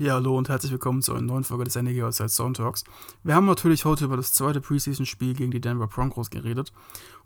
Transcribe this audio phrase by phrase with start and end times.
[0.00, 2.84] Ja, hallo und herzlich willkommen zu einer neuen Folge des NEG Outside Sound Talks.
[3.24, 6.72] Wir haben natürlich heute über das zweite Preseason-Spiel gegen die Denver Broncos geredet.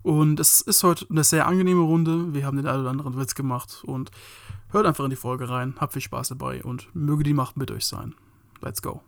[0.01, 2.33] Und es ist heute eine sehr angenehme Runde.
[2.33, 4.09] Wir haben den einen oder anderen Witz gemacht und
[4.71, 5.75] hört einfach in die Folge rein.
[5.79, 8.15] Habt viel Spaß dabei und möge die Macht mit euch sein.
[8.59, 9.01] Let's go.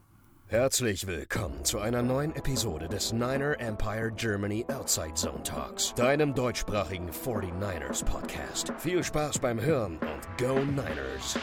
[0.46, 7.10] Herzlich willkommen zu einer neuen Episode des Niner Empire Germany Outside Zone Talks, deinem deutschsprachigen
[7.10, 8.72] 49ers Podcast.
[8.78, 11.36] Viel Spaß beim Hören und Go Niners!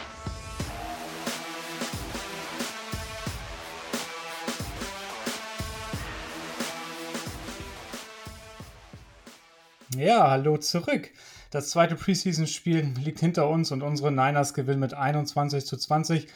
[9.97, 11.11] Ja, hallo zurück.
[11.51, 16.27] Das zweite Preseason-Spiel liegt hinter uns und unsere Niners gewinnen mit 21 zu 20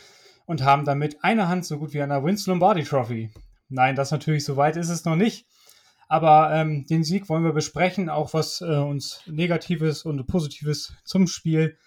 [0.45, 3.31] und haben damit eine Hand so gut wie an der Winston Lombardi Trophy.
[3.69, 5.47] Nein, das natürlich so weit ist es noch nicht.
[6.07, 11.25] Aber ähm, den Sieg wollen wir besprechen, auch was äh, uns Negatives und Positives zum
[11.25, 11.77] Spiel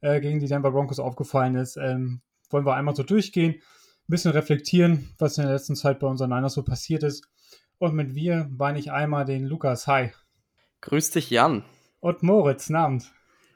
[0.00, 1.76] äh, gegen die Denver Broncos aufgefallen ist.
[1.76, 6.08] Ähm, wollen wir einmal so durchgehen, ein bisschen reflektieren, was in der letzten Zeit bei
[6.08, 7.24] unseren Niners so passiert ist.
[7.78, 9.86] Und mit wir meine ich einmal den Lukas.
[9.86, 10.10] Hi.
[10.84, 11.64] Grüß dich, Jan.
[12.00, 13.10] Und Moritz, Abend.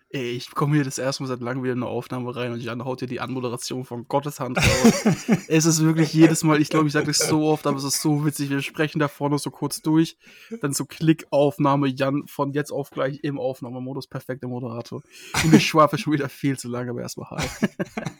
[0.08, 2.60] Ey, ich komme hier das erste Mal seit langem wieder in eine Aufnahme rein und
[2.60, 5.26] Jan haut hier die Anmoderation von Gottes Hand raus.
[5.48, 8.00] es ist wirklich jedes Mal, ich glaube, ich sage das so oft, aber es ist
[8.00, 8.48] so witzig.
[8.48, 10.16] Wir sprechen da vorne so kurz durch,
[10.62, 15.02] dann so Klickaufnahme, Jan von jetzt auf gleich im Aufnahmemodus, perfekter Moderator.
[15.44, 17.46] Und ich schwafe schon wieder viel zu lange, aber erstmal hi.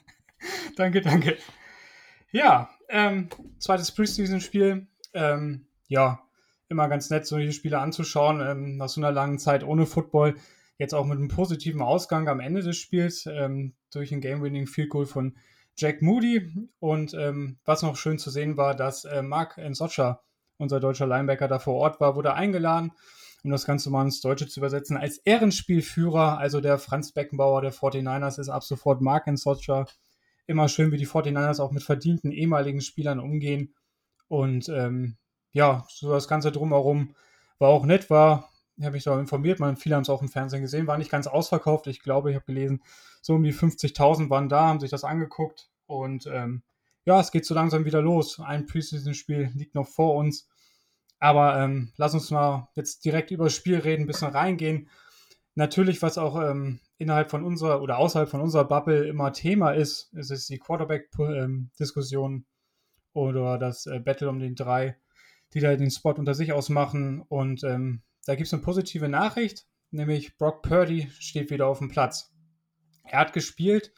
[0.77, 1.39] danke, danke.
[2.31, 4.87] Ja, ähm, zweites Preseason-Spiel.
[5.15, 6.28] Ähm, ja,
[6.69, 10.35] immer ganz nett, solche Spiele anzuschauen, ähm, nach so einer langen Zeit ohne Football.
[10.79, 14.91] Jetzt auch mit einem positiven Ausgang am Ende des Spiels ähm, durch ein Game-Winning Field
[14.91, 15.37] Goal von
[15.77, 16.69] Jack Moody.
[16.79, 20.21] Und ähm, was noch schön zu sehen war, dass äh, Mark Nsocha,
[20.59, 22.93] unser deutscher Linebacker, da vor Ort war, wurde eingeladen,
[23.43, 26.39] um das Ganze mal ins Deutsche zu übersetzen, als Ehrenspielführer.
[26.39, 29.87] Also der Franz Beckenbauer der 49ers ist ab sofort Mark Nsocha.
[30.47, 33.75] Immer schön, wie die 49ers auch mit verdienten ehemaligen Spielern umgehen.
[34.29, 35.17] Und ähm,
[35.59, 37.17] ja, so das Ganze drumherum
[37.59, 40.28] war auch nett, war, ich habe mich da informiert, man, viele haben es auch im
[40.28, 41.88] Fernsehen gesehen, war nicht ganz ausverkauft.
[41.88, 42.81] Ich glaube, ich habe gelesen,
[43.21, 46.62] so um die 50.000 waren da, haben sich das angeguckt und ähm,
[47.05, 48.38] ja, es geht so langsam wieder los.
[48.38, 50.49] Ein Preseason-Spiel liegt noch vor uns.
[51.19, 54.88] Aber ähm, lass uns mal jetzt direkt über das Spiel reden, ein bisschen reingehen.
[55.56, 60.12] Natürlich, was auch ähm, innerhalb von unserer oder außerhalb von unserer Bubble immer Thema ist,
[60.12, 62.44] ist es die Quarterback-Diskussion
[63.12, 64.97] oder das äh, Battle um den drei
[65.54, 67.22] die da den Spot unter sich ausmachen.
[67.22, 71.88] Und ähm, da gibt es eine positive Nachricht, nämlich Brock Purdy steht wieder auf dem
[71.88, 72.32] Platz.
[73.04, 73.92] Er hat gespielt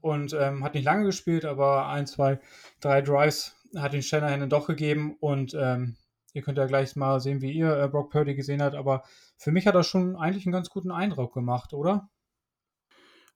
[0.00, 2.40] und ähm, hat nicht lange gespielt, aber ein, zwei,
[2.80, 5.96] drei Drives hat den Shanahan doch gegeben und ähm,
[6.32, 9.04] ihr könnt ja gleich mal sehen, wie ihr äh, Brock Purdy gesehen habt, aber
[9.36, 12.10] für mich hat er schon eigentlich einen ganz guten Eindruck gemacht, oder?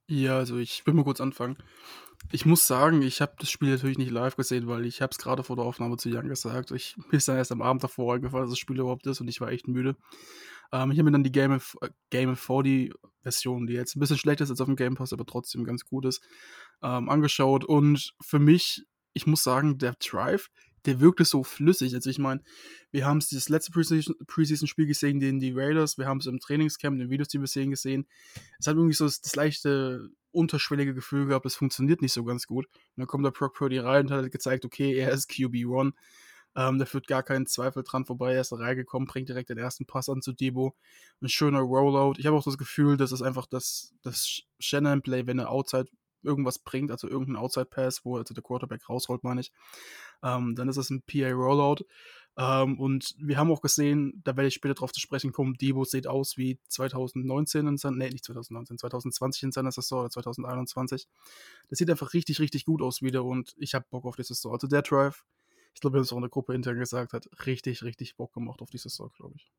[0.07, 1.57] Ja, also ich will mal kurz anfangen.
[2.33, 5.19] Ich muss sagen, ich habe das Spiel natürlich nicht live gesehen, weil ich habe es
[5.19, 6.71] gerade vor der Aufnahme zu Jan gesagt.
[6.73, 9.29] Ich mir ist dann erst am Abend davor eingefallen, dass das Spiel überhaupt ist und
[9.29, 9.97] ich war echt müde.
[10.73, 12.93] Ähm, ich habe mir dann die Game of, äh, Game of 40
[13.23, 15.85] Version, die jetzt ein bisschen schlechter ist als auf dem Game Pass, aber trotzdem ganz
[15.85, 16.23] gut ist,
[16.83, 17.65] ähm, angeschaut.
[17.65, 20.51] Und für mich, ich muss sagen, der Drive,
[20.87, 21.95] der wirkte so flüssig.
[21.95, 22.43] Also ich meine,
[22.91, 26.95] wir haben es das letzte Preseason-Spiel gesehen, den die Raiders, wir haben es im Trainingscamp,
[26.95, 28.07] in den Videos, die wir sehen, gesehen.
[28.59, 32.47] Es hat irgendwie so das, das leichte unterschwellige Gefühl gehabt, es funktioniert nicht so ganz
[32.47, 32.67] gut.
[32.67, 35.93] Und dann kommt der Brock Purdy rein und hat gezeigt, okay, er ist QB1.
[36.57, 38.35] Ähm, da führt gar keinen Zweifel dran vorbei.
[38.35, 40.75] Er ist reingekommen, bringt direkt den ersten Pass an zu Debo.
[41.21, 42.15] Ein schöner Rollout.
[42.19, 45.89] Ich habe auch das Gefühl, dass es einfach das, das Shannon-Play, wenn er outside
[46.25, 49.53] irgendwas bringt, also irgendein Outside-Pass, wo also der Quarterback rausrollt, meine ich,
[50.23, 51.85] ähm, dann ist es ein PA-Rollout.
[52.37, 55.85] Ähm, und wir haben auch gesehen, da werde ich später drauf zu sprechen kommen, Debo
[55.85, 61.07] sieht aus wie 2019 in seiner, nee, nicht 2019, 2020 in seiner Saison oder 2021.
[61.69, 64.53] Das sieht einfach richtig, richtig gut aus wieder und ich habe Bock auf die Saison.
[64.53, 65.25] Also der Drive,
[65.75, 68.33] ich glaube, wir haben es auch in der Gruppe intern gesagt, hat richtig, richtig Bock
[68.33, 69.53] gemacht auf die Saison, glaube ich.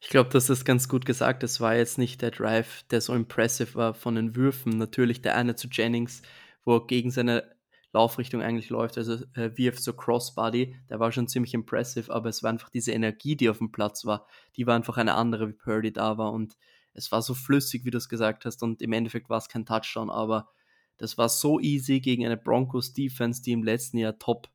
[0.00, 1.42] Ich glaube, das ist ganz gut gesagt.
[1.42, 4.76] Es war jetzt nicht der Drive, der so impressive war von den Würfen.
[4.76, 6.22] Natürlich der eine zu Jennings,
[6.64, 7.55] wo er gegen seine
[7.96, 12.42] Laufrichtung eigentlich läuft, also äh, wirft so Crossbody, der war schon ziemlich impressive, aber es
[12.42, 14.26] war einfach diese Energie, die auf dem Platz war,
[14.56, 16.56] die war einfach eine andere, wie Purdy da war und
[16.92, 19.64] es war so flüssig, wie du es gesagt hast und im Endeffekt war es kein
[19.64, 20.50] Touchdown, aber
[20.98, 24.48] das war so easy gegen eine Broncos Defense, die im letzten Jahr Top,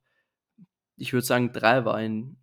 [0.98, 2.38] ich würde sagen, drei war in,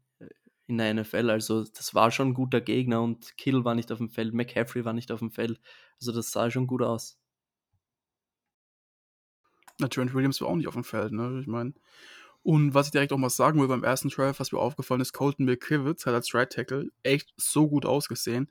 [0.66, 1.30] in der NFL.
[1.30, 4.84] Also das war schon ein guter Gegner und Kill war nicht auf dem Feld, McCaffrey
[4.84, 5.60] war nicht auf dem Feld.
[6.00, 7.18] Also das sah schon gut aus.
[9.78, 11.38] Na, Trent Williams war auch nicht auf dem Feld, ne?
[11.40, 11.72] Ich meine.
[12.42, 15.12] Und was ich direkt auch mal sagen will, beim ersten Drive, was mir aufgefallen ist,
[15.12, 18.48] Colton McKivitz hat als Right Tackle echt so gut ausgesehen.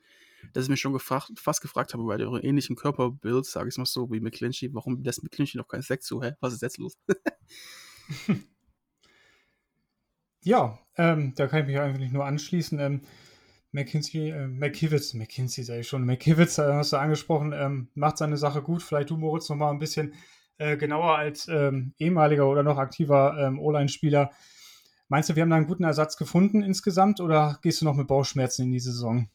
[0.54, 3.86] dass ich mich schon gefragt, fast gefragt habe, bei euren ähnlichen Körperbild, sage ich mal
[3.86, 6.22] so, wie McClinchy, warum lässt McClinchy noch keinen Sack zu?
[6.22, 6.34] Hä?
[6.42, 6.98] Was ist jetzt los?
[10.44, 12.80] ja, ähm, da kann ich mich eigentlich nur anschließen.
[12.80, 13.02] Ähm,
[13.72, 18.38] McKinsey, äh, McKivitz, McKinsey sage ich schon, McKivitz äh, hast du angesprochen, ähm, macht seine
[18.38, 18.84] Sache gut.
[18.84, 20.14] Vielleicht du, Moritz, noch mal ein bisschen
[20.58, 24.32] äh, genauer als ähm, ehemaliger oder noch aktiver ähm, O-Line-Spieler.
[25.10, 28.08] Meinst du, wir haben da einen guten Ersatz gefunden insgesamt oder gehst du noch mit
[28.08, 29.30] Bauchschmerzen in die Saison?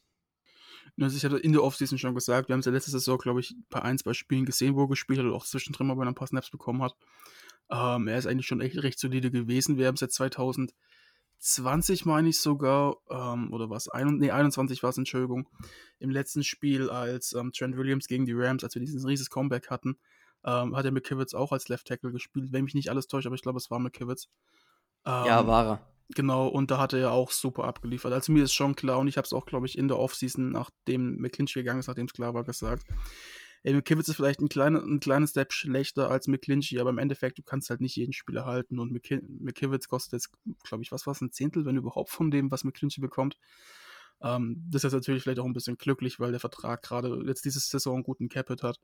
[1.01, 3.39] Also ich hatte in der Offseason schon gesagt, wir haben es ja letzte Saison, glaube
[3.39, 6.05] ich, bei ein, zwei Spielen gesehen, wo er gespielt hat oder auch zwischendrin mal bei
[6.05, 6.95] ein paar Snaps bekommen hat.
[7.71, 9.77] Ähm, er ist eigentlich schon echt recht solide gewesen.
[9.77, 14.97] Wir haben seit 2020, meine ich sogar, ähm, oder was, ein, nee, 21 war es,
[14.97, 15.49] Entschuldigung,
[15.97, 19.71] im letzten Spiel, als ähm, Trent Williams gegen die Rams, als wir dieses riesiges Comeback
[19.71, 19.97] hatten,
[20.45, 23.35] ähm, hat er McKivitz auch als Left Tackle gespielt, wenn mich nicht alles täuscht, aber
[23.35, 24.27] ich glaube, es war McKivitz.
[25.05, 25.87] Ähm, ja, war er.
[26.15, 28.13] Genau, und da hat er ja auch super abgeliefert.
[28.13, 30.51] Also mir ist schon klar, und ich habe es auch, glaube ich, in der Offseason,
[30.51, 32.85] nachdem McClinchy gegangen ist, nachdem es klar war, gesagt,
[33.63, 37.37] ey, McKivitz ist vielleicht ein, kleine, ein kleines Step schlechter als McClinchy, aber im Endeffekt,
[37.37, 40.31] du kannst halt nicht jeden Spieler halten und McKivitz kostet jetzt,
[40.63, 43.37] glaube ich, was war es, ein Zehntel, wenn überhaupt von dem, was McClinchy bekommt.
[44.21, 47.59] Ähm, das ist natürlich vielleicht auch ein bisschen glücklich, weil der Vertrag gerade jetzt diese
[47.59, 48.79] Saison einen guten Capit hat.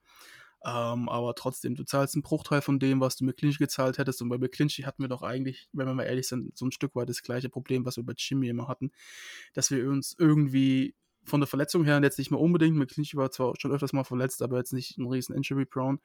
[0.66, 4.22] Ähm, aber trotzdem, du zahlst einen Bruchteil von dem, was du mit McClinchy gezahlt hättest.
[4.22, 6.96] Und bei McClinchy hatten wir doch eigentlich, wenn wir mal ehrlich sind, so ein Stück
[6.96, 8.92] weit das gleiche Problem, was wir bei Jimmy immer hatten,
[9.54, 13.54] dass wir uns irgendwie von der Verletzung her jetzt nicht mehr unbedingt, McClinchy war zwar
[13.58, 16.00] schon öfters mal verletzt, aber jetzt nicht ein riesen Injury-prone,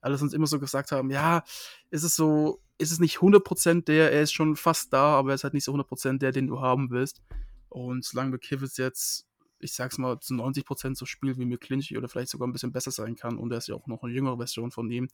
[0.00, 1.44] alles uns immer so gesagt haben, ja,
[1.90, 5.34] ist es so, ist es nicht 100% der, er ist schon fast da, aber er
[5.36, 7.22] ist halt nicht so 100% der, den du haben willst.
[7.68, 9.26] Und solange McKivitz jetzt
[9.64, 12.90] ich sag's mal, zu 90% so spielt wie McClinchy oder vielleicht sogar ein bisschen besser
[12.90, 15.08] sein kann und er ist ja auch noch eine jüngere Version von ihm,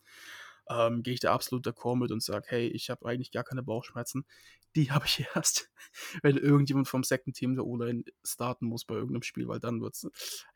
[0.69, 3.63] ähm, gehe ich da absolut d'accord mit und sage, hey, ich habe eigentlich gar keine
[3.63, 4.25] Bauchschmerzen.
[4.77, 5.71] Die habe ich erst,
[6.23, 10.07] wenn irgendjemand vom Second Team der O-Line starten muss bei irgendeinem Spiel, weil dann wird's,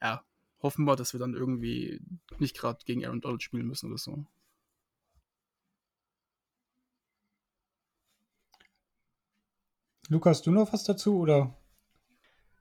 [0.01, 0.23] ja,
[0.63, 2.01] hoffen wir, dass wir dann irgendwie
[2.39, 4.25] nicht gerade gegen Aaron Donald spielen müssen oder so.
[10.09, 11.57] Lukas, du noch was dazu oder?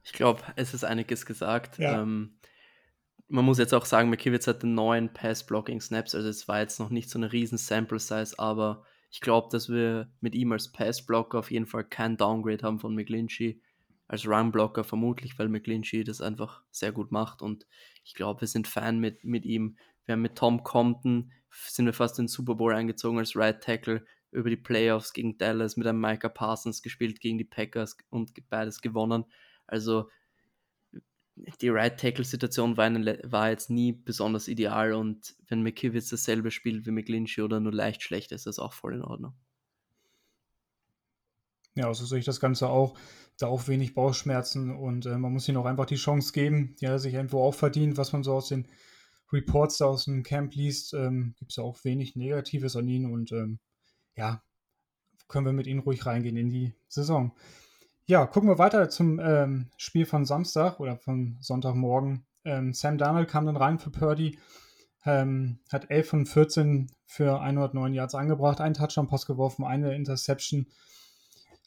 [0.04, 1.78] Ich glaube, es ist einiges gesagt.
[1.78, 2.02] Ja.
[2.02, 2.38] Ähm,
[3.28, 7.10] man muss jetzt auch sagen, McKivitz hatte neun Pass-Blocking-Snaps, also es war jetzt noch nicht
[7.10, 11.66] so eine riesen Sample-Size, aber ich glaube, dass wir mit ihm als Pass-Blocker auf jeden
[11.66, 13.62] Fall kein Downgrade haben von McGlinchey.
[14.08, 17.66] Als Run-Blocker vermutlich, weil McGlinchey das einfach sehr gut macht und
[18.04, 19.78] ich glaube, wir sind Fan mit, mit ihm.
[20.06, 23.64] Wir haben mit Tom Compton, sind wir fast in den Super Bowl eingezogen als Right
[23.64, 28.34] Tackle über die Playoffs gegen Dallas mit einem Micah Parsons gespielt gegen die Packers und
[28.50, 29.26] beides gewonnen.
[29.68, 30.10] Also
[31.62, 36.86] die Right Tackle Situation war, war, jetzt nie besonders ideal und wenn McKivitz dasselbe spielt
[36.86, 39.34] wie McGlinchey oder nur leicht schlecht ist das auch voll in Ordnung.
[41.76, 42.98] Ja, so sehe ich das Ganze auch.
[43.40, 46.86] Da auch wenig Bauchschmerzen und äh, man muss ihm auch einfach die Chance geben, die
[46.86, 48.68] er sich irgendwo auch verdient, was man so aus den
[49.32, 53.12] Reports da aus dem Camp liest, ähm, gibt es ja auch wenig Negatives an ihn
[53.12, 53.58] und ähm,
[54.16, 54.44] ja,
[55.28, 57.36] können wir mit ihm ruhig reingehen in die Saison.
[58.06, 62.26] Ja, gucken wir weiter zum ähm, Spiel von Samstag oder von Sonntagmorgen.
[62.44, 64.38] Ähm, Sam Darnold kam dann rein für Purdy,
[65.06, 70.68] ähm, hat 11 von 14 für 109 Yards angebracht, einen Touchdown-Pass geworfen, eine Interception.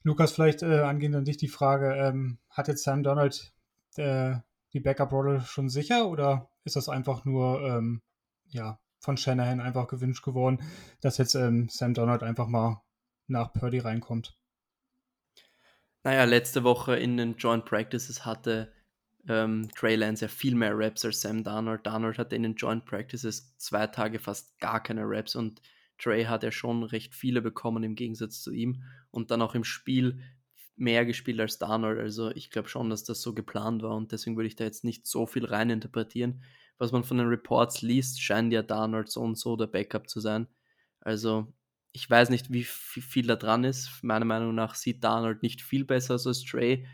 [0.02, 3.54] Lukas, vielleicht äh, angehend an dich die Frage, ähm, hat jetzt Sam Donald
[3.96, 4.36] äh,
[4.74, 8.02] die Backup-Rolle schon sicher oder ist das einfach nur ähm,
[8.48, 10.62] ja, von Shanahan einfach gewünscht geworden,
[11.00, 12.82] dass jetzt ähm, Sam Donald einfach mal
[13.26, 14.37] nach Purdy reinkommt?
[16.06, 18.72] Naja, letzte Woche in den Joint Practices hatte
[19.28, 21.84] ähm, Trey Lance ja viel mehr Raps als Sam Darnold.
[21.84, 25.60] Darnold hatte in den Joint Practices zwei Tage fast gar keine Raps und
[25.98, 29.64] Trey hat ja schon recht viele bekommen im Gegensatz zu ihm und dann auch im
[29.64, 30.20] Spiel
[30.76, 31.98] mehr gespielt als Darnold.
[31.98, 34.84] Also ich glaube schon, dass das so geplant war und deswegen würde ich da jetzt
[34.84, 36.44] nicht so viel rein interpretieren.
[36.78, 40.20] Was man von den Reports liest, scheint ja Darnold so und so der Backup zu
[40.20, 40.46] sein.
[41.00, 41.52] Also
[41.96, 44.02] ich weiß nicht, wie viel da dran ist.
[44.02, 46.86] Meiner Meinung nach sieht Darnold nicht viel besser aus als Trey.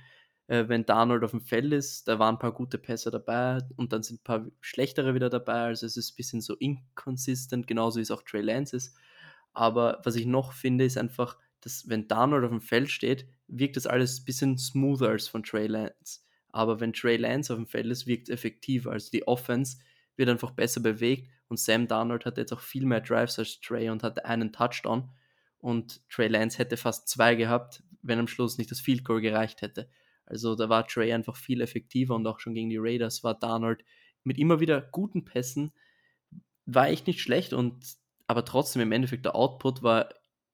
[0.47, 3.93] Äh, wenn Darnold auf dem Feld ist, da waren ein paar gute Pässe dabei und
[3.93, 5.65] dann sind ein paar schlechtere wieder dabei.
[5.65, 8.95] Also es ist ein bisschen so inconsistent, genauso wie es auch Trey Lance ist.
[9.53, 13.77] Aber was ich noch finde, ist einfach, dass wenn Darnold auf dem Feld steht, wirkt
[13.77, 16.21] das alles ein bisschen smoother als von Trey Lance.
[16.51, 18.93] Aber wenn Trey Lance auf dem Feld ist, wirkt es effektiver.
[18.93, 19.79] Also die Offense
[20.15, 23.91] wird einfach besser bewegt und Sam Darnold hat jetzt auch viel mehr Drives als Trey
[23.91, 25.11] und hatte einen Touchdown
[25.59, 29.61] und Trey Lance hätte fast zwei gehabt, wenn am Schluss nicht das Field Goal gereicht
[29.61, 29.91] hätte.
[30.25, 33.85] Also da war Trey einfach viel effektiver und auch schon gegen die Raiders war Darnold
[34.25, 35.75] mit immer wieder guten Pässen
[36.65, 37.85] war echt nicht schlecht und
[38.27, 40.09] aber trotzdem im Endeffekt der Output war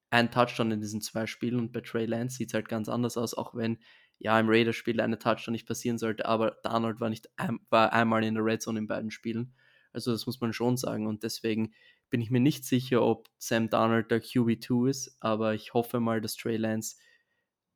[0.09, 3.15] ein Touchdown in diesen zwei Spielen und bei Trey Lance sieht es halt ganz anders
[3.15, 3.77] aus, auch wenn
[4.17, 8.25] ja, im Raiders-Spiel eine Touchdown nicht passieren sollte, aber Darnold war, nicht ein, war einmal
[8.25, 9.53] in der Red Zone in beiden Spielen.
[9.91, 11.73] Also das muss man schon sagen und deswegen
[12.09, 16.21] bin ich mir nicht sicher, ob Sam Darnold der QB2 ist, aber ich hoffe mal,
[16.21, 16.97] dass Trey Lance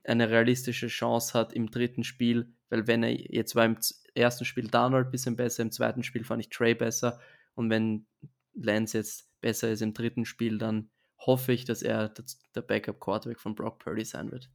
[0.03, 3.77] eine realistische Chance hat im dritten Spiel, weil wenn er jetzt war im
[4.15, 7.19] ersten Spiel Darnold ein bisschen besser, im zweiten Spiel fand ich Trey besser
[7.55, 8.05] und wenn
[8.53, 10.89] Lance jetzt besser ist im dritten Spiel, dann
[11.19, 12.13] hoffe ich, dass er
[12.55, 14.49] der Backup Quarterback von Brock Purdy sein wird.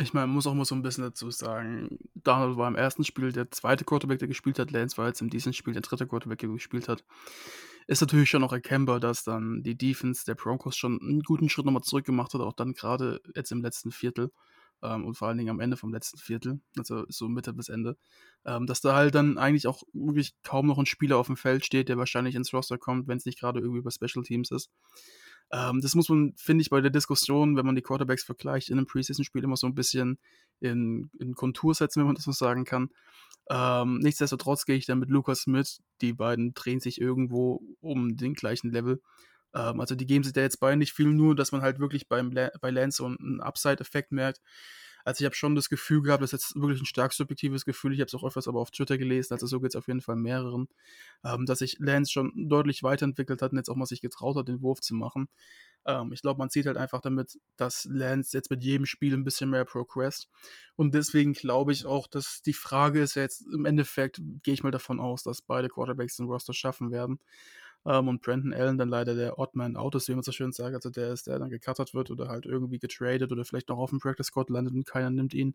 [0.00, 3.02] Ich meine, man muss auch mal so ein bisschen dazu sagen, Donald war im ersten
[3.02, 4.70] Spiel der zweite Quarterback, der gespielt hat.
[4.70, 7.04] Lance war jetzt in diesem Spiel der dritte Quarterback, der gespielt hat.
[7.88, 11.66] Ist natürlich schon auch erkennbar, dass dann die Defense der Broncos schon einen guten Schritt
[11.66, 14.30] nochmal zurückgemacht hat, auch dann gerade jetzt im letzten Viertel
[14.82, 17.96] ähm, und vor allen Dingen am Ende vom letzten Viertel, also so Mitte bis Ende,
[18.44, 21.64] ähm, dass da halt dann eigentlich auch wirklich kaum noch ein Spieler auf dem Feld
[21.64, 24.70] steht, der wahrscheinlich ins Roster kommt, wenn es nicht gerade irgendwie über Special Teams ist.
[25.50, 28.78] Ähm, das muss man, finde ich, bei der Diskussion, wenn man die Quarterbacks vergleicht, in
[28.78, 30.18] einem Preseason-Spiel immer so ein bisschen
[30.60, 32.90] in, in Kontur setzen, wenn man das so sagen kann.
[33.50, 35.78] Ähm, nichtsdestotrotz gehe ich dann mit Lukas mit.
[36.02, 39.00] Die beiden drehen sich irgendwo um den gleichen Level.
[39.54, 42.08] Ähm, also die geben sich da jetzt beide nicht viel, nur dass man halt wirklich
[42.08, 44.40] beim bei Lance so einen Upside-Effekt merkt.
[45.08, 47.94] Also ich habe schon das Gefühl gehabt, das ist jetzt wirklich ein stark subjektives Gefühl,
[47.94, 50.02] ich habe es auch öfters aber auf Twitter gelesen, also so geht es auf jeden
[50.02, 50.68] Fall mehreren,
[51.24, 54.48] ähm, dass sich Lance schon deutlich weiterentwickelt hat und jetzt auch mal sich getraut hat,
[54.48, 55.30] den Wurf zu machen.
[55.86, 59.24] Ähm, ich glaube, man sieht halt einfach damit, dass Lance jetzt mit jedem Spiel ein
[59.24, 60.28] bisschen mehr progressed.
[60.76, 64.72] Und deswegen glaube ich auch, dass die Frage ist jetzt im Endeffekt, gehe ich mal
[64.72, 67.18] davon aus, dass beide Quarterbacks den Roster schaffen werden.
[67.86, 70.74] Ähm, und Brandon Allen dann leider der Oddman out ist, wie man so schön sagt.
[70.74, 73.90] Also der ist, der dann gecuttert wird oder halt irgendwie getradet oder vielleicht noch auf
[73.90, 75.54] dem Practice Squad landet und keiner nimmt ihn.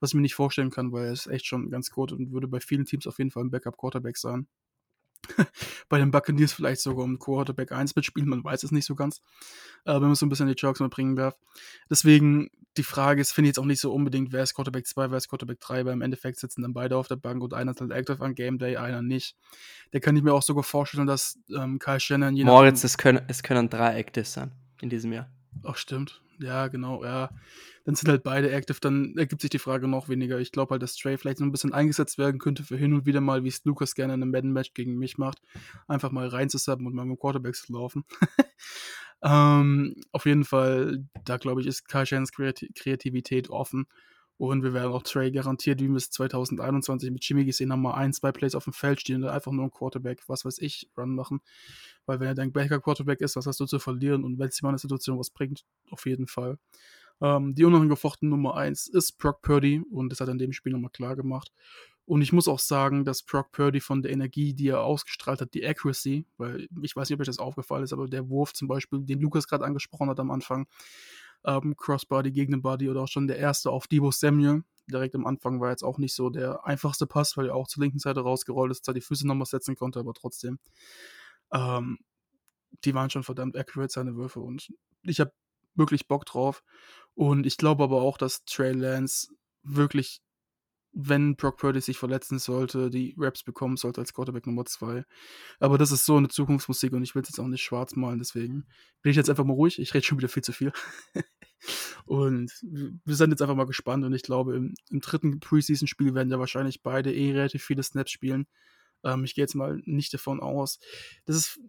[0.00, 2.48] Was ich mir nicht vorstellen kann, weil er ist echt schon ganz gut und würde
[2.48, 4.48] bei vielen Teams auf jeden Fall ein Backup-Quarterback sein.
[5.88, 9.20] bei den Buccaneers vielleicht sogar um Quarterback 1 mitspielen, man weiß es nicht so ganz,
[9.84, 11.36] äh, wenn man so ein bisschen die Jokes mal bringen darf.
[11.88, 15.10] Deswegen, die Frage ist, finde ich jetzt auch nicht so unbedingt, wer ist Quarterback 2,
[15.10, 17.72] wer ist Quarterback 3, weil im Endeffekt sitzen dann beide auf der Bank und einer
[17.72, 19.36] ist halt active an Game Day, einer nicht.
[19.92, 23.42] Der kann ich mir auch sogar vorstellen, dass ähm, Kyle Shannon Moritz, es können, es
[23.42, 25.28] können drei Active sein in diesem Jahr.
[25.64, 26.22] Ach, stimmt.
[26.38, 27.30] Ja, genau, ja
[27.84, 30.38] dann sind halt beide active, dann ergibt sich die Frage noch weniger.
[30.38, 33.06] Ich glaube halt, dass Trey vielleicht so ein bisschen eingesetzt werden könnte für hin und
[33.06, 35.40] wieder mal, wie es Lukas gerne in einem Madden-Match gegen mich macht,
[35.88, 38.04] einfach mal reinzusappen und mal mit dem Quarterback zu laufen.
[39.22, 43.86] ähm, auf jeden Fall, da glaube ich, ist Kai Shans Kreativität offen.
[44.40, 47.92] Und wir werden auch Trey garantiert, wie wir es 2021 mit Jimmy gesehen haben, mal
[47.92, 50.88] ein, zwei Plays auf dem Feld stehen und einfach nur ein Quarterback, was weiß ich,
[50.96, 51.42] Run machen.
[52.06, 54.24] Weil wenn er dein Baker Quarterback ist, was hast du zu verlieren?
[54.24, 56.56] Und wenn es mal eine Situation was bringt, auf jeden Fall.
[57.20, 60.72] Ähm, die unangefochten Nummer 1 ist Brock Purdy und das hat er in dem Spiel
[60.72, 61.52] nochmal klar gemacht.
[62.06, 65.52] Und ich muss auch sagen, dass Brock Purdy von der Energie, die er ausgestrahlt hat,
[65.52, 68.68] die Accuracy, weil ich weiß nicht, ob euch das aufgefallen ist, aber der Wurf zum
[68.68, 70.66] Beispiel, den Lukas gerade angesprochen hat am Anfang,
[71.44, 75.26] ähm, Crossbody gegen den Body oder auch schon der erste auf Debo Samuel, direkt am
[75.26, 78.20] Anfang war jetzt auch nicht so der einfachste Pass, weil er auch zur linken Seite
[78.20, 80.58] rausgerollt ist, da die Füße nochmal setzen konnte, aber trotzdem.
[81.52, 81.98] Ähm,
[82.84, 84.40] die waren schon verdammt accurate, seine Würfe.
[84.40, 85.32] Und ich habe
[85.74, 86.62] wirklich Bock drauf.
[87.14, 89.28] Und ich glaube aber auch, dass Trey Lance
[89.62, 90.20] wirklich,
[90.92, 95.04] wenn Brock Purdy sich verletzen sollte, die Raps bekommen sollte als Quarterback Nummer 2.
[95.60, 98.18] Aber das ist so eine Zukunftsmusik und ich will es jetzt auch nicht schwarz malen,
[98.18, 98.66] deswegen
[99.02, 99.78] bin ich jetzt einfach mal ruhig.
[99.78, 100.72] Ich rede schon wieder viel zu viel.
[102.06, 106.30] und wir sind jetzt einfach mal gespannt und ich glaube, im, im dritten Preseason-Spiel werden
[106.30, 108.46] ja wahrscheinlich beide eh relativ viele Snaps spielen.
[109.04, 110.78] Ähm, ich gehe jetzt mal nicht davon aus.
[111.24, 111.60] Das ist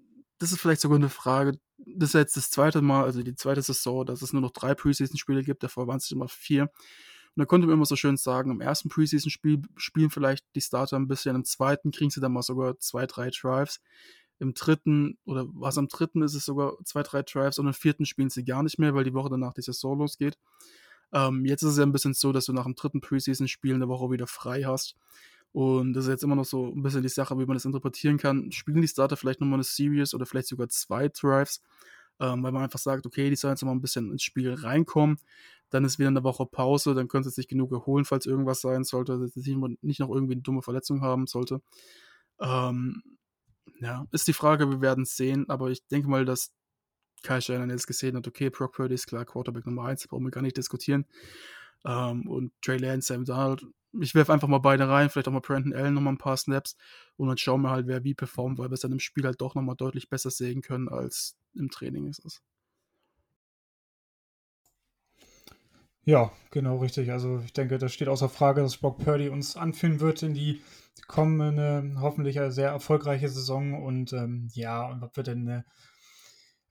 [0.41, 1.59] das ist vielleicht sogar eine Frage.
[1.77, 4.73] Das ist jetzt das zweite Mal, also die zweite Saison, dass es nur noch drei
[4.73, 5.61] Preseason-Spiele gibt.
[5.61, 6.71] Davor waren es immer vier.
[7.35, 10.97] Und da konnte man immer so schön sagen, im ersten Preseason-Spiel spielen vielleicht die Starter
[10.97, 13.79] ein bisschen, im zweiten kriegen sie dann mal sogar zwei, drei Drives.
[14.39, 18.05] Im dritten, oder was am dritten ist es sogar zwei, drei Drives und im vierten
[18.05, 20.37] spielen sie gar nicht mehr, weil die Woche danach die Saison losgeht.
[21.13, 23.87] Ähm, jetzt ist es ja ein bisschen so, dass du nach dem dritten Preseason-Spiel eine
[23.87, 24.95] Woche wieder frei hast.
[25.53, 28.17] Und das ist jetzt immer noch so ein bisschen die Sache, wie man das interpretieren
[28.17, 28.51] kann.
[28.51, 31.61] Spielen die Starter vielleicht nochmal eine Series oder vielleicht sogar zwei Drives,
[32.19, 35.17] ähm, weil man einfach sagt, okay, die sollen jetzt mal ein bisschen ins Spiel reinkommen.
[35.71, 38.83] Dann ist wieder eine Woche Pause, dann können sie sich genug erholen, falls irgendwas sein
[38.83, 41.61] sollte, dass sie nicht noch irgendwie eine dumme Verletzung haben sollte.
[42.39, 43.01] Ähm,
[43.79, 46.51] ja, ist die Frage, wir werden es sehen, aber ich denke mal, dass
[47.23, 50.31] Kai Shannon jetzt gesehen hat, okay, Brock Purdy ist klar Quarterback Nummer 1, brauchen wir
[50.31, 51.05] gar nicht diskutieren.
[51.85, 53.65] Ähm, und Trey Lance, Sam Donald,
[53.99, 56.75] ich werfe einfach mal beide rein, vielleicht auch mal Brandon Allen nochmal ein paar Snaps
[57.17, 59.41] und dann schauen wir halt, wer wie performt, weil wir es dann im Spiel halt
[59.41, 62.41] doch nochmal deutlich besser sehen können, als im Training ist es.
[66.03, 67.11] Ja, genau richtig.
[67.11, 70.61] Also ich denke, das steht außer Frage, dass Brock Purdy uns anführen wird in die
[71.07, 73.83] kommende, hoffentlich eine sehr erfolgreiche Saison.
[73.83, 75.63] Und ähm, ja, und ob wir denn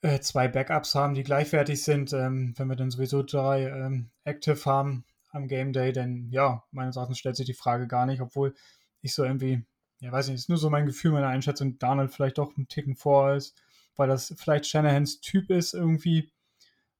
[0.02, 4.64] äh, zwei Backups haben, die gleichwertig sind, ähm, wenn wir dann sowieso drei ähm, Active
[4.64, 8.54] haben, am Game Day, denn ja, meines Erachtens stellt sich die Frage gar nicht, obwohl
[9.00, 9.64] ich so irgendwie,
[10.00, 12.96] ja, weiß nicht, ist nur so mein Gefühl, meine Einschätzung, Donald vielleicht doch einen Ticken
[12.96, 13.56] vor ist,
[13.96, 16.32] weil das vielleicht Shanahans Typ ist irgendwie.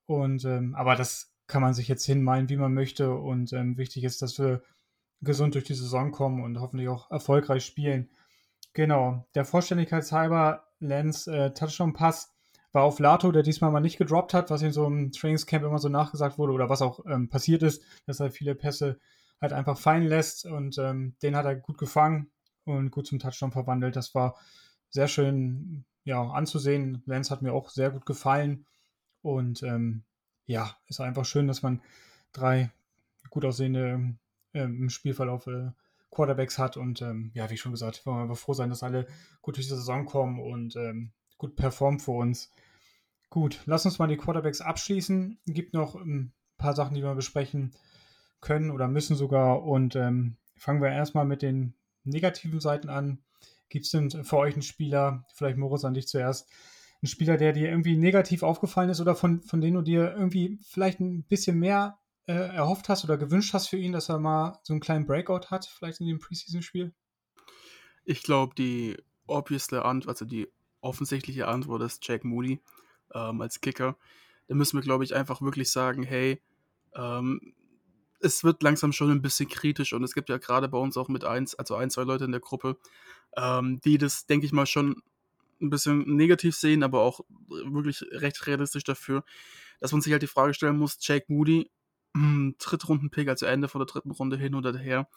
[0.06, 3.12] Und, ähm, aber das kann man sich jetzt hinmalen, wie man möchte.
[3.14, 4.62] Und ähm, wichtig ist, dass wir
[5.20, 8.08] gesund durch die Saison kommen und hoffentlich auch erfolgreich spielen.
[8.72, 12.32] Genau, der Vollständigkeitshalber, Lance äh, Touchdown-Pass
[12.72, 15.78] war auf Lato, der diesmal mal nicht gedroppt hat, was in so einem Trainingscamp immer
[15.78, 19.00] so nachgesagt wurde oder was auch ähm, passiert ist, dass er viele Pässe
[19.40, 22.30] halt einfach fallen lässt und ähm, den hat er gut gefangen
[22.64, 23.96] und gut zum Touchdown verwandelt.
[23.96, 24.36] Das war
[24.88, 27.02] sehr schön ja, anzusehen.
[27.06, 28.66] Lance hat mir auch sehr gut gefallen
[29.22, 30.04] und ähm,
[30.50, 31.80] ja, ist einfach schön, dass man
[32.32, 32.70] drei
[33.30, 34.16] gut aussehende
[34.52, 35.70] äh, im Spielverlauf äh,
[36.10, 39.06] Quarterbacks hat und ähm, ja, wie schon gesagt, wollen wir einfach froh sein, dass alle
[39.42, 42.50] gut durch die Saison kommen und ähm, gut performen für uns.
[43.28, 45.38] Gut, lass uns mal die Quarterbacks abschließen.
[45.46, 47.70] Gibt noch ein ähm, paar Sachen, die wir besprechen
[48.40, 49.62] können oder müssen sogar.
[49.62, 53.22] Und ähm, fangen wir erstmal mit den negativen Seiten an.
[53.68, 56.48] Gibt es denn für euch einen Spieler, vielleicht Moritz an dich zuerst,
[57.02, 60.58] einen Spieler, der dir irgendwie negativ aufgefallen ist oder von, von dem du dir irgendwie
[60.62, 64.58] vielleicht ein bisschen mehr äh, erhofft hast oder gewünscht hast für ihn, dass er mal
[64.62, 66.92] so einen kleinen Breakout hat, vielleicht in dem Preseason-Spiel?
[68.04, 70.48] Ich glaube, die obviously Antwort, also die
[70.80, 72.60] offensichtliche Antwort ist Jack Moody
[73.14, 73.96] ähm, als Kicker.
[74.48, 76.42] Da müssen wir, glaube ich, einfach wirklich sagen, hey,
[76.94, 77.54] ähm,
[78.20, 81.08] es wird langsam schon ein bisschen kritisch und es gibt ja gerade bei uns auch
[81.08, 82.76] mit eins, also ein, zwei Leute in der Gruppe,
[83.36, 85.02] ähm, die das, denke ich mal, schon
[85.60, 89.24] ein bisschen negativ sehen, aber auch wirklich recht realistisch dafür,
[89.80, 91.70] dass man sich halt die Frage stellen muss, Jake Moody,
[92.16, 95.08] hm, Drittrunden-Pick, also Ende von der dritten Runde hin oder her,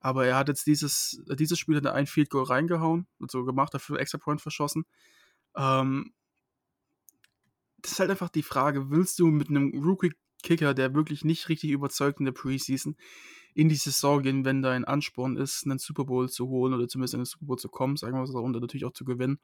[0.00, 3.98] aber er hat jetzt dieses, dieses Spiel in ein Field Goal reingehauen, also gemacht, dafür
[3.98, 4.84] Extra Point verschossen.
[5.56, 6.12] Ähm,
[7.78, 11.70] das ist halt einfach die Frage, willst du mit einem Rookie-Kicker, der wirklich nicht richtig
[11.70, 12.96] überzeugt in der Preseason,
[13.54, 17.14] in die Saison gehen, wenn dein Ansporn ist, einen Super Bowl zu holen oder zumindest
[17.14, 19.38] in den Super Bowl zu kommen, sagen wir so, und natürlich auch zu gewinnen.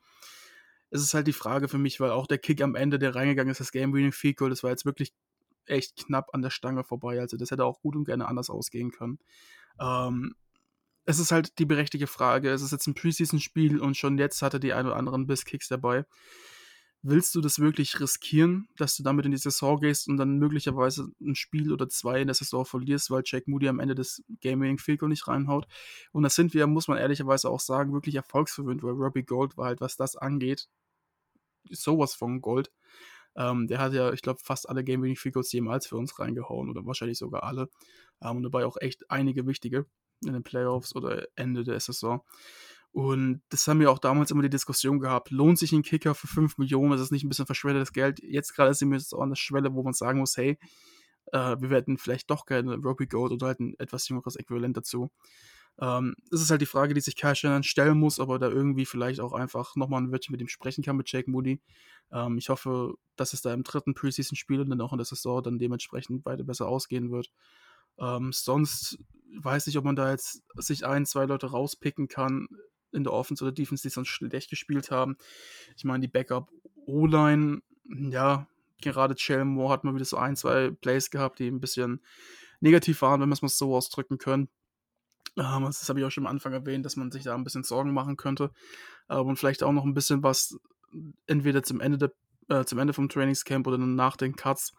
[0.90, 3.52] Es ist halt die Frage für mich, weil auch der Kick am Ende, der reingegangen
[3.52, 5.14] ist, das Game-Winning Field Goal, das war jetzt wirklich
[5.66, 7.20] echt knapp an der Stange vorbei.
[7.20, 9.20] Also das hätte auch gut und gerne anders ausgehen können.
[9.80, 10.34] Ähm,
[11.04, 12.50] es ist halt die berechtigte Frage.
[12.50, 16.04] Es ist jetzt ein Preseason-Spiel und schon jetzt hatte die ein oder anderen Bisskicks dabei
[17.02, 21.10] willst du das wirklich riskieren, dass du damit in die Saison gehst und dann möglicherweise
[21.20, 24.78] ein Spiel oder zwei in der Saison verlierst, weil Jack Moody am Ende des Gaming
[24.78, 25.66] Field nicht reinhaut?
[26.12, 29.66] Und das sind wir, muss man ehrlicherweise auch sagen, wirklich erfolgsverwöhnt, weil Robbie Gold war
[29.66, 30.68] halt, was das angeht,
[31.70, 32.70] sowas von Gold.
[33.36, 36.84] Ähm, der hat ja, ich glaube, fast alle Gaming Field jemals für uns reingehauen oder
[36.84, 37.68] wahrscheinlich sogar alle.
[38.22, 39.86] Ähm, und dabei auch echt einige wichtige
[40.24, 42.22] in den Playoffs oder Ende der Saison.
[42.92, 45.30] Und das haben wir auch damals immer die Diskussion gehabt.
[45.30, 46.92] Lohnt sich ein Kicker für 5 Millionen?
[46.92, 48.20] Ist das nicht ein bisschen verschwendetes Geld?
[48.22, 50.58] Jetzt gerade sind wir jetzt auch an der Schwelle, wo man sagen muss, hey,
[51.32, 55.10] äh, wir werden vielleicht doch gerne Robbie Gold oder halt ein etwas jüngeres Äquivalent dazu.
[55.80, 58.86] Ähm, das ist halt die Frage, die sich Kyle Shannon stellen muss, aber da irgendwie
[58.86, 61.60] vielleicht auch einfach nochmal ein Wörtchen mit ihm sprechen kann, mit Jake Moody.
[62.12, 65.42] Ähm, ich hoffe, dass es da im dritten Preseason-Spiel und dann auch in der Saison
[65.42, 67.30] dann dementsprechend beide besser ausgehen wird.
[67.98, 68.98] Ähm, sonst
[69.40, 72.48] weiß ich, ob man da jetzt sich ein, zwei Leute rauspicken kann
[72.92, 75.16] in der Offense oder Defense, die sonst schlecht gespielt haben.
[75.76, 76.50] Ich meine, die Backup
[76.86, 78.46] O-Line, ja,
[78.80, 82.00] gerade Moore hat mal wieder so ein, zwei Plays gehabt, die ein bisschen
[82.60, 84.48] negativ waren, wenn man es mal so ausdrücken können.
[85.36, 87.62] Ähm, das habe ich auch schon am Anfang erwähnt, dass man sich da ein bisschen
[87.62, 88.50] Sorgen machen könnte.
[89.08, 90.58] Ähm, und vielleicht auch noch ein bisschen was
[91.26, 92.12] entweder zum Ende, der,
[92.48, 94.74] äh, zum Ende vom Trainingscamp oder nach den Cuts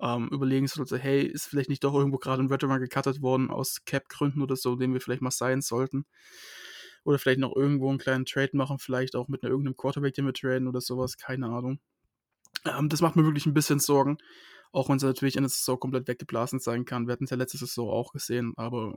[0.00, 3.84] ähm, überlegen sollte, hey, ist vielleicht nicht doch irgendwo gerade ein Veteran gecuttet worden aus
[3.84, 6.06] Cap-Gründen oder so, den wir vielleicht mal sein sollten.
[7.04, 10.34] Oder vielleicht noch irgendwo einen kleinen Trade machen, vielleicht auch mit irgendeinem Quarterback, den wir
[10.34, 11.80] traden oder sowas, keine Ahnung.
[12.64, 14.18] Ähm, das macht mir wirklich ein bisschen Sorgen.
[14.70, 17.06] Auch wenn es natürlich in der Saison komplett weggeblasen sein kann.
[17.06, 18.96] Wir hatten es ja letzte Saison auch gesehen, aber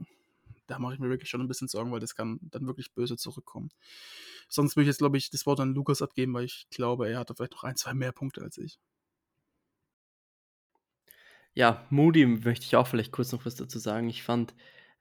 [0.67, 3.17] da mache ich mir wirklich schon ein bisschen Sorgen, weil das kann dann wirklich böse
[3.17, 3.71] zurückkommen.
[4.47, 7.19] Sonst würde ich jetzt, glaube ich, das Wort an Lukas abgeben, weil ich glaube, er
[7.19, 8.79] hatte vielleicht noch ein, zwei mehr Punkte als ich.
[11.53, 14.09] Ja, Moody möchte ich auch vielleicht kurz noch was dazu sagen.
[14.09, 14.53] Ich fand,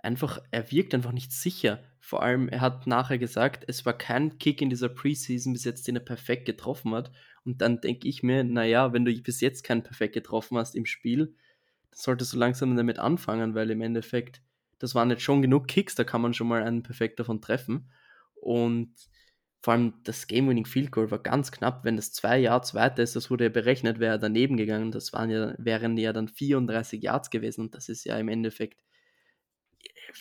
[0.04, 1.82] einfach, er wirkt einfach nicht sicher.
[2.00, 5.88] Vor allem, er hat nachher gesagt, es war kein Kick in dieser Preseason bis jetzt,
[5.88, 7.10] den er perfekt getroffen hat.
[7.44, 10.86] Und dann denke ich mir, naja, wenn du bis jetzt keinen perfekt getroffen hast im
[10.86, 11.34] Spiel,
[11.90, 14.42] dann solltest du langsam damit anfangen, weil im Endeffekt,
[14.78, 17.90] das waren jetzt schon genug Kicks, da kann man schon mal einen perfekt davon treffen.
[18.34, 18.94] Und
[19.62, 21.84] vor allem das Game-Winning Field Goal war ganz knapp.
[21.84, 24.92] Wenn das zwei Yards weiter ist, das wurde ja berechnet, wäre er daneben gegangen.
[24.92, 27.62] Das waren ja, wären ja dann 34 Yards gewesen.
[27.62, 28.83] Und das ist ja im Endeffekt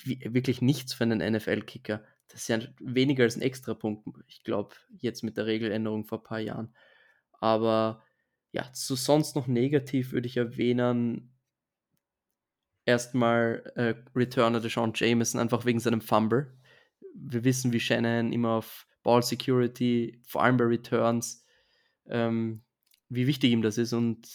[0.06, 2.04] wirklich nichts für einen NFL-Kicker.
[2.28, 6.24] Das ist ja weniger als ein Extrapunkt, ich glaube, jetzt mit der Regeländerung vor ein
[6.24, 6.74] paar Jahren.
[7.40, 8.04] Aber
[8.52, 11.34] ja, zu sonst noch negativ würde ich erwähnen,
[12.86, 16.54] erstmal äh, Returner Deshaun Jameson, einfach wegen seinem Fumble.
[17.16, 21.46] Wir wissen, wie Shannon immer auf Ball Security, vor allem bei Returns,
[22.08, 22.64] ähm,
[23.10, 24.28] wie wichtig ihm das ist und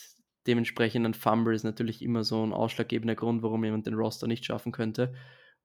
[0.46, 4.44] dementsprechend ein Fumble ist natürlich immer so ein ausschlaggebender Grund, warum jemand den Roster nicht
[4.44, 5.14] schaffen könnte.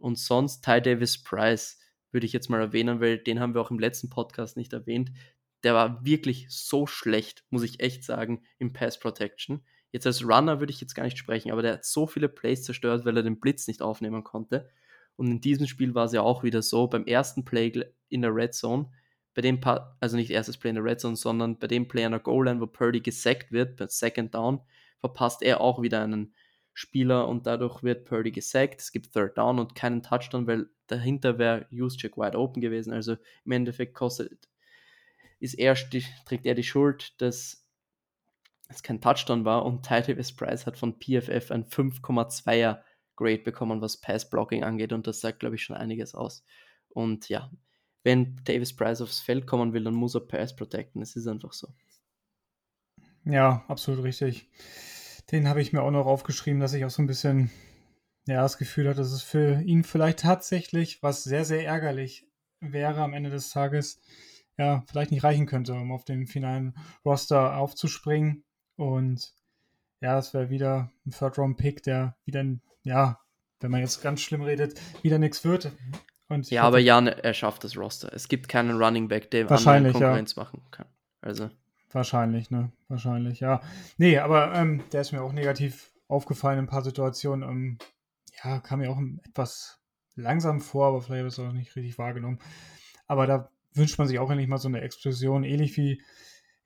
[0.04, 1.80] Und sonst Ty Davis Price
[2.12, 5.12] würde ich jetzt mal erwähnen, weil den haben wir auch im letzten Podcast nicht erwähnt.
[5.64, 9.64] Der war wirklich so schlecht, muss ich echt sagen, im Pass Protection.
[9.94, 12.64] Jetzt als Runner würde ich jetzt gar nicht sprechen, aber der hat so viele Plays
[12.64, 14.70] zerstört, weil er den Blitz nicht aufnehmen konnte.
[15.16, 17.72] Und in diesem Spiel war es ja auch wieder so, beim ersten Play
[18.10, 18.92] in der Red Zone,
[19.34, 22.04] bei dem Part, also nicht erstes Play in der Red Zone, sondern bei dem Play
[22.04, 24.60] an der Goal Line, wo Purdy gesackt wird, bei Second Down,
[25.00, 26.34] verpasst er auch wieder einen
[26.74, 28.82] Spieler und dadurch wird Purdy gesackt.
[28.82, 32.94] Es gibt Third Down und keinen Touchdown, weil dahinter wäre Juszczyk wide open gewesen.
[32.94, 34.50] Also im Endeffekt kostet,
[35.40, 35.76] ist er,
[36.26, 37.68] trägt er die Schuld, dass
[38.70, 42.82] es kein Touchdown war und Ty Davis Price hat von PFF ein 5,2er
[43.16, 46.44] Grade bekommen, was Pass Blocking angeht und das sagt, glaube ich, schon einiges aus.
[46.90, 47.52] Und ja,
[48.04, 51.02] wenn Davis Price aufs Feld kommen will, dann muss er Pass protecten.
[51.02, 51.68] Es ist einfach so.
[53.26, 54.50] Ja, absolut richtig.
[55.32, 57.50] Den habe ich mir auch noch aufgeschrieben, dass ich auch so ein bisschen
[58.28, 62.28] ja, das Gefühl hatte, dass es für ihn vielleicht tatsächlich, was sehr, sehr ärgerlich
[62.60, 64.02] wäre am Ende des Tages,
[64.58, 68.44] ja, vielleicht nicht reichen könnte, um auf den finalen Roster aufzuspringen.
[68.76, 69.34] Und
[70.00, 72.46] ja, es wäre wieder ein Third-Round-Pick, der wieder,
[72.84, 73.20] ja,
[73.60, 75.72] wenn man jetzt ganz schlimm redet, wieder nichts wird.
[76.30, 78.12] Und ja, aber Jan, er schafft das Roster.
[78.14, 80.44] Es gibt keinen Running Back, der wahrscheinlich, Konkurrenz ja.
[80.44, 80.88] machen kann.
[81.22, 81.50] Also.
[81.94, 82.72] Wahrscheinlich, ne?
[82.88, 83.62] Wahrscheinlich, ja.
[83.98, 87.48] Nee, aber ähm, der ist mir auch negativ aufgefallen in ein paar Situationen.
[87.48, 87.78] Ähm,
[88.44, 89.80] ja, kam mir auch etwas
[90.16, 92.40] langsam vor, aber vielleicht habe ich es auch nicht richtig wahrgenommen.
[93.08, 96.02] Aber da wünscht man sich auch endlich mal so eine Explosion, ähnlich wie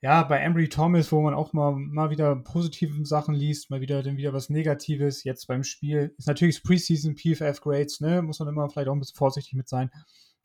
[0.00, 4.02] ja, bei Embry Thomas, wo man auch mal, mal wieder positive Sachen liest, mal wieder
[4.02, 5.24] dann wieder was Negatives.
[5.24, 8.22] Jetzt beim Spiel ist natürlich Preseason PFF Grades, ne?
[8.22, 9.90] Muss man immer vielleicht auch ein bisschen vorsichtig mit sein.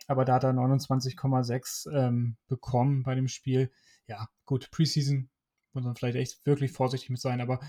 [0.08, 3.69] Aber da hat er 29,6 ähm, bekommen bei dem Spiel.
[4.07, 5.29] Ja, gut, Preseason
[5.73, 7.41] muss man vielleicht echt wirklich vorsichtig mit sein.
[7.41, 7.59] Aber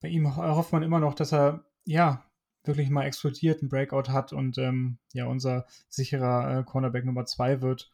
[0.00, 2.24] bei ihm hofft man immer noch, dass er ja
[2.64, 7.60] wirklich mal explodiert, einen Breakout hat und ähm, ja unser sicherer äh, Cornerback Nummer 2
[7.60, 7.90] wird.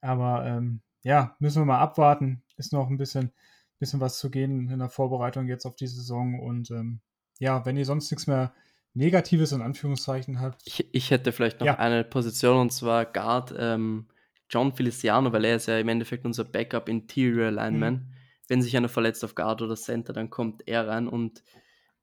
[0.00, 2.42] Aber ähm, ja, müssen wir mal abwarten.
[2.56, 3.32] Ist noch ein bisschen,
[3.78, 6.38] bisschen was zu gehen in der Vorbereitung jetzt auf die Saison.
[6.38, 7.00] Und ähm,
[7.38, 8.52] ja, wenn ihr sonst nichts mehr
[8.94, 10.62] Negatives in Anführungszeichen habt.
[10.66, 11.78] Ich, ich hätte vielleicht noch ja.
[11.78, 14.06] eine Position und zwar Guard ähm,
[14.54, 17.94] John Feliciano, weil er ist ja im Endeffekt unser Backup Interior Lineman.
[17.94, 18.06] Mhm.
[18.46, 21.42] Wenn sich einer verletzt auf Guard oder Center, dann kommt er rein und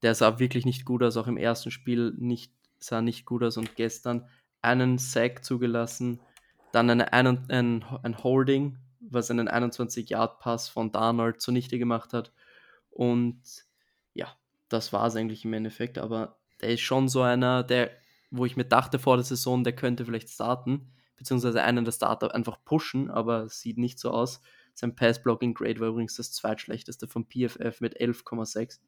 [0.01, 3.55] der sah wirklich nicht gut aus, auch im ersten Spiel nicht, sah nicht gut aus
[3.55, 4.27] und gestern
[4.61, 6.19] einen Sack zugelassen,
[6.73, 12.33] dann eine, ein, ein, ein Holding, was einen 21-Yard-Pass von Darnold zunichte gemacht hat.
[12.89, 13.41] Und
[14.13, 14.27] ja,
[14.67, 17.91] das war es eigentlich im Endeffekt, aber der ist schon so einer, der,
[18.29, 22.34] wo ich mir dachte vor der Saison, der könnte vielleicht starten, beziehungsweise einen der Starter
[22.34, 24.41] einfach pushen, aber es sieht nicht so aus.
[24.73, 28.79] Sein Pass-Blocking-Grade war übrigens das zweitschlechteste vom PFF mit 11,6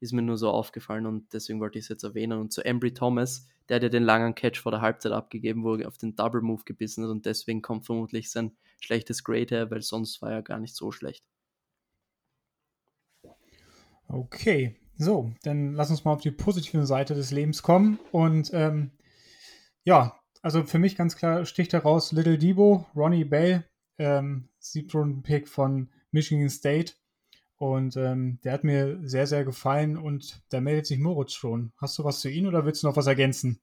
[0.00, 2.38] ist mir nur so aufgefallen und deswegen wollte ich es jetzt erwähnen.
[2.38, 5.76] Und zu Embry Thomas, der hat ja den langen Catch vor der Halbzeit abgegeben, wo
[5.76, 9.70] er auf den Double Move gebissen hat und deswegen kommt vermutlich sein schlechtes Grade her,
[9.70, 11.22] weil sonst war er gar nicht so schlecht.
[14.08, 17.98] Okay, so, dann lass uns mal auf die positive Seite des Lebens kommen.
[18.10, 18.90] Und ähm,
[19.84, 23.64] ja, also für mich ganz klar sticht heraus Little Debo, Ronnie Bell,
[23.98, 26.94] ähm, Siebtrunden-Pick von Michigan State.
[27.56, 31.72] Und ähm, der hat mir sehr, sehr gefallen und da meldet sich Moritz schon.
[31.76, 33.60] Hast du was zu ihm oder willst du noch was ergänzen?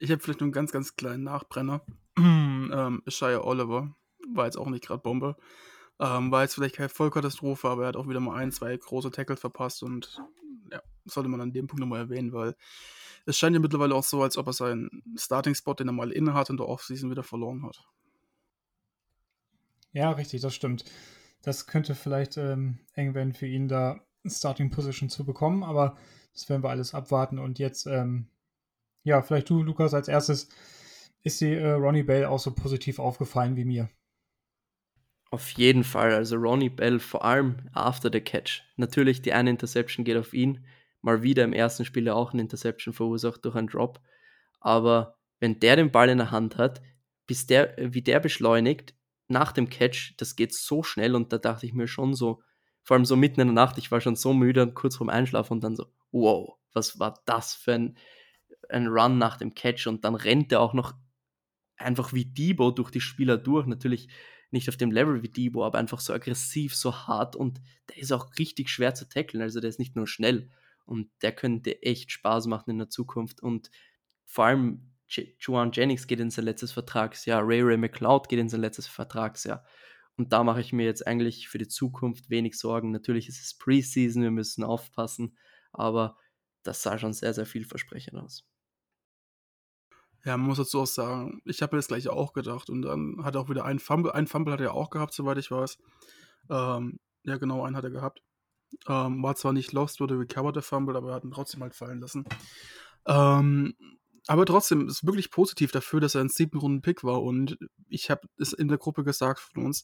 [0.00, 1.82] Ich habe vielleicht nur einen ganz, ganz kleinen Nachbrenner.
[2.18, 3.94] ähm, Shia Oliver
[4.34, 5.36] war jetzt auch nicht gerade Bombe.
[6.00, 9.12] Ähm, war jetzt vielleicht keine Vollkatastrophe, aber er hat auch wieder mal ein, zwei große
[9.12, 10.20] Tackles verpasst und
[10.72, 12.56] ja, sollte man an dem Punkt nochmal erwähnen, weil
[13.26, 16.34] es scheint ja mittlerweile auch so, als ob er seinen Starting-Spot, den er mal inne
[16.34, 17.84] hat, in der Offseason wieder verloren hat.
[19.92, 20.84] Ja, richtig, das stimmt
[21.46, 25.96] das könnte vielleicht ähm, eng werden für ihn, da Starting Position zu bekommen, aber
[26.32, 27.38] das werden wir alles abwarten.
[27.38, 28.26] Und jetzt, ähm,
[29.04, 30.48] ja, vielleicht du, Lukas, als erstes,
[31.22, 33.88] ist dir äh, Ronnie Bell auch so positiv aufgefallen wie mir?
[35.30, 36.12] Auf jeden Fall.
[36.12, 38.64] Also Ronnie Bell vor allem after the catch.
[38.74, 40.64] Natürlich, die eine Interception geht auf ihn.
[41.06, 44.00] Mal wieder im ersten Spiel auch eine Interception verursacht durch einen Drop.
[44.58, 46.82] Aber wenn der den Ball in der Hand hat,
[47.28, 48.94] bis der, wie der beschleunigt,
[49.28, 52.42] nach dem Catch, das geht so schnell und da dachte ich mir schon so,
[52.82, 55.08] vor allem so mitten in der Nacht, ich war schon so müde und kurz vorm
[55.08, 57.96] Einschlafen und dann so, wow, was war das für ein,
[58.68, 59.86] ein Run nach dem Catch?
[59.86, 60.92] Und dann rennt er auch noch
[61.76, 64.08] einfach wie Debo durch die Spieler durch, natürlich
[64.50, 68.12] nicht auf dem Level wie Debo, aber einfach so aggressiv, so hart und der ist
[68.12, 70.50] auch richtig schwer zu tackeln, also der ist nicht nur schnell
[70.86, 73.70] und der könnte echt Spaß machen in der Zukunft und
[74.24, 74.92] vor allem
[75.38, 79.64] Juan Jennings geht in sein letztes Vertragsjahr, Ray Ray McLeod geht in sein letztes Vertragsjahr.
[80.16, 82.90] Und da mache ich mir jetzt eigentlich für die Zukunft wenig Sorgen.
[82.90, 85.36] Natürlich ist es Preseason, wir müssen aufpassen,
[85.72, 86.16] aber
[86.62, 88.44] das sah schon sehr, sehr vielversprechend aus.
[90.24, 93.22] Ja, man muss dazu auch sagen, ich habe mir das gleiche auch gedacht und dann
[93.22, 95.78] hat er auch wieder einen Fumble, einen Fumble hat er auch gehabt, soweit ich weiß.
[96.50, 98.22] Ähm, ja, genau, einen hat er gehabt.
[98.88, 101.74] Ähm, war zwar nicht lost, wurde recovered, der Fumble, aber er hat ihn trotzdem halt
[101.74, 102.24] fallen lassen.
[103.06, 103.74] Ähm,
[104.28, 107.56] aber trotzdem ist wirklich positiv dafür, dass er ein siebten Runden Pick war und
[107.88, 109.82] ich habe es in der Gruppe gesagt von uns.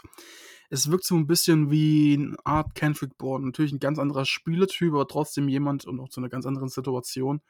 [0.68, 3.46] Es wirkt so ein bisschen wie eine Art Kendrick Bourne.
[3.46, 7.40] Natürlich ein ganz anderer Spielertyp, aber trotzdem jemand und auch zu einer ganz anderen Situation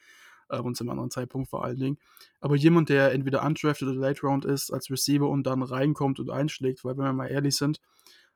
[0.51, 1.99] äh, und zu einem anderen Zeitpunkt vor allen Dingen.
[2.41, 6.31] Aber jemand, der entweder undrafted oder late round ist als Receiver und dann reinkommt und
[6.31, 7.81] einschlägt, weil wenn wir mal ehrlich sind,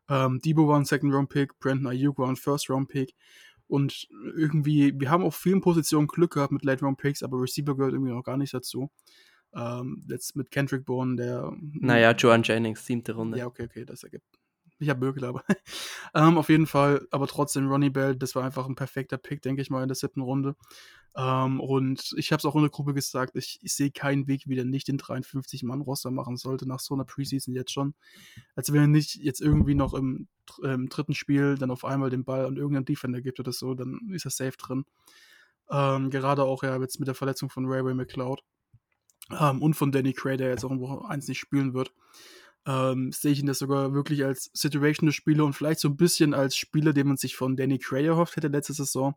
[0.09, 3.15] ähm, Debo war ein Second Round Pick, Brandon Ayuk war ein First Round Pick
[3.69, 7.77] und irgendwie, wir haben auf vielen Positionen Glück gehabt mit Late Round Picks, aber Receiver
[7.77, 8.91] gehört irgendwie noch gar nicht dazu.
[9.55, 11.53] Ähm, jetzt mit Kendrick Bourne, der.
[11.61, 13.39] Naja, Joan Jennings, siebte Runde.
[13.39, 14.27] Ja, okay, okay, das ergibt.
[14.79, 15.43] Ich habe Bökel, aber.
[16.15, 19.63] ähm, auf jeden Fall, aber trotzdem, Ronnie Bell, das war einfach ein perfekter Pick, denke
[19.63, 20.55] ich mal, in der siebten Runde.
[21.17, 24.43] Ähm, und ich habe es auch in der Gruppe gesagt, ich, ich sehe keinen Weg,
[24.47, 27.95] wie der nicht den 53-Mann-Roster machen sollte, nach so einer Preseason jetzt schon.
[28.55, 30.29] Als wenn er nicht jetzt irgendwie noch im,
[30.63, 34.11] im, dritten Spiel dann auf einmal den Ball an irgendeinen Defender gibt oder so, dann
[34.13, 34.85] ist er safe drin.
[35.71, 38.43] Ähm, gerade auch ja jetzt mit der Verletzung von Ray Ray McLeod
[39.41, 41.93] ähm, und von Danny Cray, der jetzt auch irgendwo eins nicht spielen wird
[42.67, 46.35] ähm, sehe ich ihn das sogar wirklich als situational Spieler und vielleicht so ein bisschen
[46.35, 49.15] als Spieler, den man sich von Danny Cray erhofft hätte letzte Saison.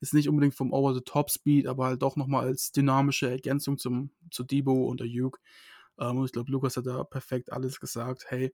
[0.00, 4.88] Ist nicht unbedingt vom Over-the-Top-Speed, aber halt doch nochmal als dynamische Ergänzung zum, zu Debo
[4.88, 5.38] und der Duke.
[6.00, 8.24] Ähm, und ich glaube, Lukas hat da perfekt alles gesagt.
[8.28, 8.52] Hey,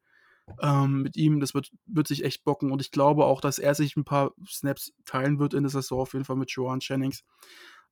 [0.61, 3.75] ähm, mit ihm, das wird, wird sich echt bocken und ich glaube auch, dass er
[3.75, 7.25] sich ein paar Snaps teilen wird in der Saison, auf jeden Fall mit Joan Jennings.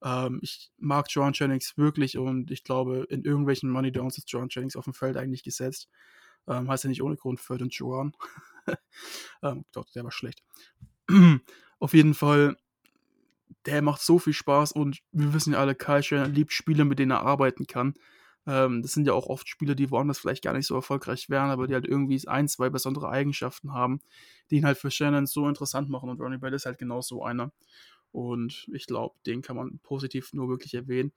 [0.02, 4.48] Ähm, ich mag Joan Jennings wirklich und ich glaube, in irgendwelchen Money Downs ist Joan
[4.50, 5.88] Jennings auf dem Feld eigentlich gesetzt.
[6.46, 8.14] Ähm, heißt ja nicht ohne Grund für den Joan.
[9.42, 10.42] ähm, doch, der war schlecht.
[11.78, 12.56] Auf jeden Fall,
[13.66, 16.98] der macht so viel Spaß und wir wissen ja alle, Kai Schöner liebt Spieler, mit
[16.98, 17.94] denen er arbeiten kann.
[18.46, 21.50] Ähm, das sind ja auch oft Spieler, die woanders vielleicht gar nicht so erfolgreich wären,
[21.50, 24.00] aber die halt irgendwie ein, zwei besondere Eigenschaften haben,
[24.50, 26.10] die ihn halt für Shannon so interessant machen.
[26.10, 27.52] Und Ronnie Bell ist halt genau so einer.
[28.12, 31.12] Und ich glaube, den kann man positiv nur wirklich erwähnen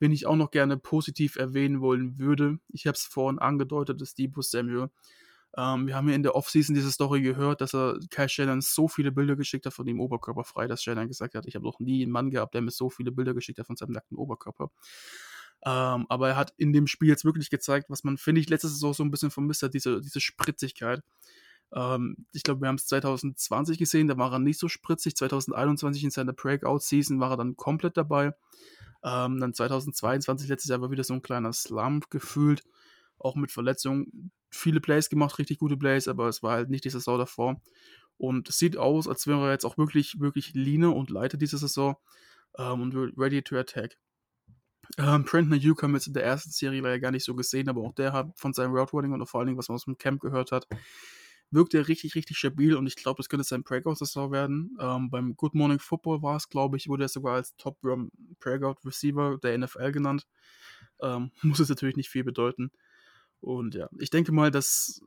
[0.00, 2.58] wen ich auch noch gerne positiv erwähnen wollen würde.
[2.68, 4.90] Ich habe es vorhin angedeutet, ist Debo Samuel.
[5.56, 8.88] Ähm, wir haben ja in der Offseason diese Story gehört, dass er Kai Shannon so
[8.88, 12.02] viele Bilder geschickt hat von ihm oberkörperfrei, dass Shannon gesagt hat, ich habe noch nie
[12.02, 14.70] einen Mann gehabt, der mir so viele Bilder geschickt hat von seinem nackten Oberkörper.
[15.62, 18.72] Ähm, aber er hat in dem Spiel jetzt wirklich gezeigt, was man, finde ich, letztes
[18.72, 21.02] Saison so ein bisschen vermisst hat, diese, diese Spritzigkeit.
[21.74, 25.16] Ähm, ich glaube, wir haben es 2020 gesehen, da war er nicht so spritzig.
[25.16, 28.34] 2021 in seiner Breakout-Season war er dann komplett dabei.
[29.02, 32.62] Ähm, dann 2022, letztes Jahr war wieder so ein kleiner Slump gefühlt,
[33.18, 34.30] auch mit Verletzungen.
[34.50, 37.60] Viele Plays gemacht, richtig gute Plays, aber es war halt nicht die Saison davor.
[38.18, 41.56] Und es sieht aus, als wäre er jetzt auch wirklich, wirklich leaner und leiter diese
[41.56, 41.96] Saison
[42.58, 43.96] ähm, und ready to attack.
[44.98, 47.68] Ähm, Brandon Ayuk haben wir jetzt in der ersten Serie leider gar nicht so gesehen,
[47.68, 49.84] aber auch der hat von seinem Route Running und vor allen Dingen, was man aus
[49.84, 50.66] dem Camp gehört hat,
[51.50, 54.76] wirkt er richtig, richtig stabil und ich glaube, das könnte sein Breakout-Saison werden.
[54.80, 59.38] Ähm, beim Good Morning Football war es, glaube ich, wurde er sogar als Top Breakout-Receiver
[59.42, 60.26] der NFL genannt.
[61.00, 62.70] Ähm, muss es natürlich nicht viel bedeuten.
[63.40, 65.02] Und ja, ich denke mal, dass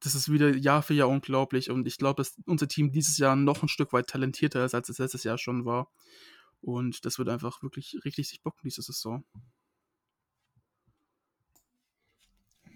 [0.00, 3.36] das ist wieder Jahr für Jahr unglaublich und ich glaube, dass unser Team dieses Jahr
[3.36, 5.88] noch ein Stück weit talentierter ist, als es letztes Jahr schon war.
[6.60, 9.24] Und das wird einfach wirklich richtig sich bocken, diese Saison.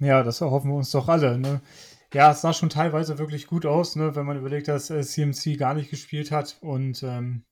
[0.00, 1.38] Ja, das erhoffen wir uns doch alle.
[1.38, 1.60] Ne?
[2.14, 5.58] Ja, es sah schon teilweise wirklich gut aus, ne, wenn man überlegt, dass äh, CMC
[5.58, 7.44] gar nicht gespielt hat und ähm,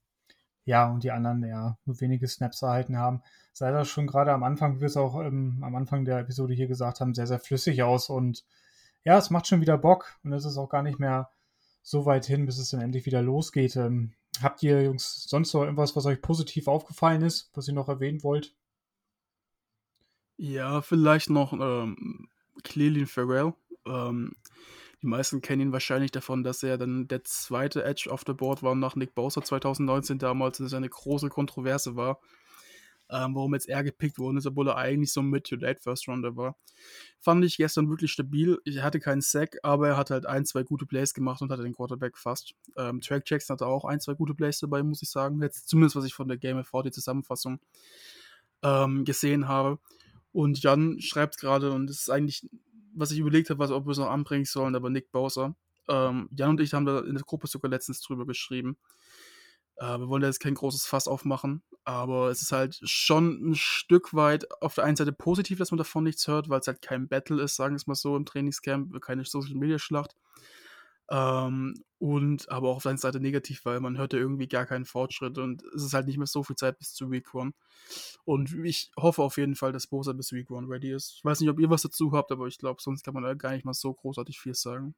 [0.65, 3.21] ja, und die anderen ja nur wenige Snaps erhalten haben.
[3.53, 6.53] Sah das schon gerade am Anfang, wie wir es auch ähm, am Anfang der Episode
[6.55, 8.45] hier gesagt haben, sehr, sehr flüssig aus und
[9.05, 11.29] ja, es macht schon wieder Bock und es ist auch gar nicht mehr
[11.83, 13.75] so weit hin, bis es dann endlich wieder losgeht.
[13.77, 17.87] Ähm, habt ihr, Jungs, sonst noch irgendwas, was euch positiv aufgefallen ist, was ihr noch
[17.87, 18.55] erwähnen wollt?
[20.35, 22.27] Ja, vielleicht noch ähm,
[22.63, 23.53] Clelin Farrell.
[23.85, 24.33] Ähm,
[25.01, 28.63] die meisten kennen ihn wahrscheinlich davon, dass er dann der zweite Edge auf der Board
[28.63, 32.19] war nach Nick Bowser 2019 damals, dass es eine große Kontroverse war,
[33.09, 36.07] ähm, warum jetzt er gepickt worden ist, obwohl er eigentlich so mit to late First
[36.07, 36.57] Rounder war.
[37.19, 38.57] Fand ich gestern wirklich stabil.
[38.65, 41.63] Ich hatte keinen Sack, aber er hat halt ein, zwei gute Plays gemacht und hatte
[41.63, 42.55] den Quarterback fast.
[42.75, 45.41] Ähm, Track Jackson hatte auch ein, zwei gute Plays dabei, muss ich sagen.
[45.41, 47.59] Jetzt zumindest, was ich von der Game of 40 Zusammenfassung
[48.63, 49.79] ähm, gesehen habe.
[50.33, 52.47] Und Jan schreibt gerade, und es ist eigentlich
[52.97, 55.55] was ich überlegt habe, was ob wir es noch anbringen sollen, aber Nick Bowser.
[55.87, 58.77] Ähm, Jan und ich haben da in der Gruppe sogar letztens drüber geschrieben.
[59.77, 63.55] Äh, wir wollen da jetzt kein großes Fass aufmachen, aber es ist halt schon ein
[63.55, 66.81] Stück weit auf der einen Seite positiv, dass man davon nichts hört, weil es halt
[66.81, 70.15] kein Battle ist, sagen wir es mal so, im Trainingscamp, keine Social-Media-Schlacht.
[71.09, 74.65] Ähm, und aber auch auf der einen Seite negativ, weil man hört ja irgendwie gar
[74.65, 77.53] keinen Fortschritt und es ist halt nicht mehr so viel Zeit bis zu Week One.
[78.23, 81.15] Und ich hoffe auf jeden Fall, dass Bosa bis Week One ready ist.
[81.17, 83.33] Ich weiß nicht, ob ihr was dazu habt, aber ich glaube, sonst kann man da
[83.33, 84.95] gar nicht mal so großartig viel sagen.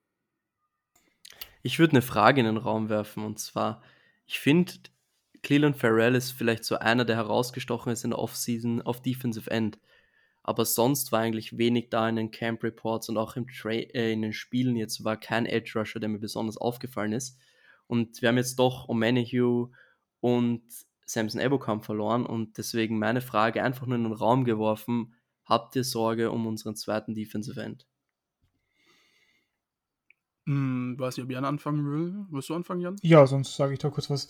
[1.61, 3.81] Ich würde eine Frage in den Raum werfen und zwar,
[4.25, 4.73] ich finde,
[5.41, 9.79] Cleland Farrell ist vielleicht so einer, der herausgestochen ist in der Offseason auf Defensive End.
[10.43, 14.13] Aber sonst war eigentlich wenig da in den Camp Reports und auch im Tra äh,
[14.13, 17.37] in den Spielen jetzt war kein Edge Rusher, der mir besonders aufgefallen ist.
[17.87, 19.69] Und wir haben jetzt doch O'Manohue
[20.21, 20.63] und
[21.05, 25.15] Samson Ebokam verloren und deswegen meine Frage einfach nur in den Raum geworfen.
[25.45, 27.87] Habt ihr Sorge um unseren zweiten Defensive End?
[30.45, 32.25] Hm, weiß nicht, ob Jan anfangen will.
[32.29, 32.95] Willst du anfangen, Jan?
[33.01, 34.27] Ja, sonst sage ich doch kurz was.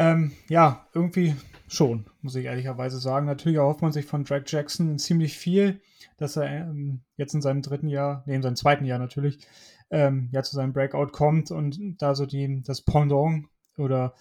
[0.00, 1.36] Ähm, ja, irgendwie
[1.68, 3.26] schon, muss ich ehrlicherweise sagen.
[3.26, 5.82] Natürlich erhofft man sich von Drake Jackson ziemlich viel,
[6.16, 9.46] dass er ähm, jetzt in seinem dritten Jahr, nee, in seinem zweiten Jahr natürlich,
[9.90, 13.44] ähm, ja zu seinem Breakout kommt und da so die, das Pendant
[13.76, 14.14] oder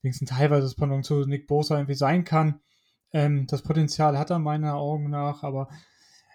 [0.00, 2.60] wenigstens teilweise das Pendant zu Nick Bosa irgendwie sein kann.
[3.12, 5.68] Ähm, das Potenzial hat er meiner Augen nach, aber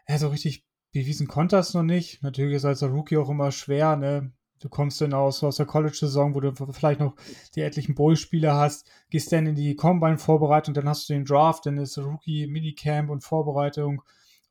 [0.05, 2.21] er so richtig bewiesen konnte das noch nicht.
[2.21, 4.31] Natürlich ist als Rookie auch immer schwer, ne?
[4.61, 7.15] Du kommst dann aus, aus der College-Saison, wo du vielleicht noch
[7.55, 11.77] die etlichen Bowl-Spiele hast, gehst dann in die Combine-Vorbereitung, dann hast du den Draft, dann
[11.77, 14.03] ist Rookie, Minicamp und Vorbereitung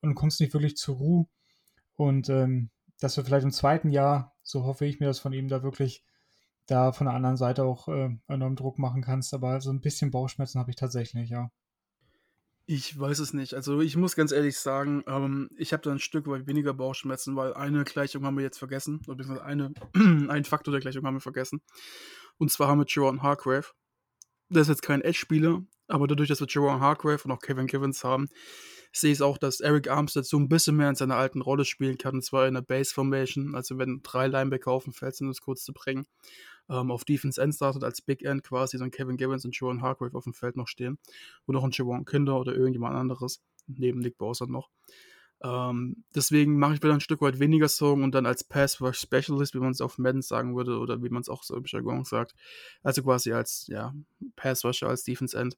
[0.02, 1.26] und kommst nicht wirklich zur Ruhe.
[1.94, 5.48] Und ähm, dass du vielleicht im zweiten Jahr, so hoffe ich mir das von ihm,
[5.48, 6.04] da wirklich
[6.66, 9.32] da von der anderen Seite auch äh, enorm Druck machen kannst.
[9.32, 11.50] Aber so ein bisschen Bauchschmerzen habe ich tatsächlich, ja.
[12.66, 13.54] Ich weiß es nicht.
[13.54, 17.34] Also ich muss ganz ehrlich sagen, ähm, ich habe da ein Stück weit weniger Bauchschmerzen,
[17.34, 19.00] weil eine Gleichung haben wir jetzt vergessen.
[19.08, 21.62] Oder eine, einen Faktor der Gleichung haben wir vergessen.
[22.38, 23.66] Und zwar haben wir Jerome Hargrave.
[24.50, 28.02] Der ist jetzt kein Edge-Spieler, aber dadurch, dass wir Jerome Hargrave und auch Kevin Givens
[28.02, 28.28] haben,
[28.92, 31.98] sehe ich auch, dass Eric Armstead so ein bisschen mehr in seiner alten Rolle spielen
[31.98, 35.28] kann, und zwar in der Base Formation, also wenn drei Linebacker auf dem Feld sind,
[35.28, 36.06] um es kurz zu bringen
[36.70, 40.16] ähm, auf Defense End startet als Big End quasi, dann Kevin Gibbons und Joan Hargrave
[40.16, 40.98] auf dem Feld noch stehen.
[41.46, 44.70] Und noch ein Javon Kinder oder irgendjemand anderes, neben Nick Bowser noch.
[45.42, 49.00] Ähm, deswegen mache ich wieder ein Stück weit weniger Sorgen und dann als Pass Rush
[49.00, 51.64] Specialist, wie man es auf Madden sagen würde, oder wie man es auch so im
[51.66, 52.34] Jargon sagt.
[52.82, 53.94] Also quasi als ja,
[54.36, 55.56] Pass Rusher, als Defense End.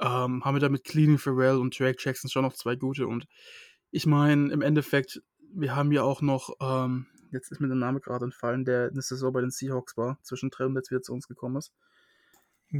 [0.00, 3.26] Ähm, haben wir da mit Cleaning Farrell und Drake Jackson schon noch zwei gute und
[3.92, 5.22] ich meine, im Endeffekt,
[5.54, 9.02] wir haben ja auch noch ähm, jetzt ist mir der Name gerade entfallen, der eine
[9.02, 11.72] Saison bei den Seahawks war, zwischendrin und jetzt wieder zu uns gekommen ist.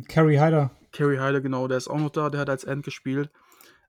[0.09, 0.71] Kerry Hyder.
[0.93, 3.31] Kerry Hyder, genau, der ist auch noch da, der hat als End gespielt.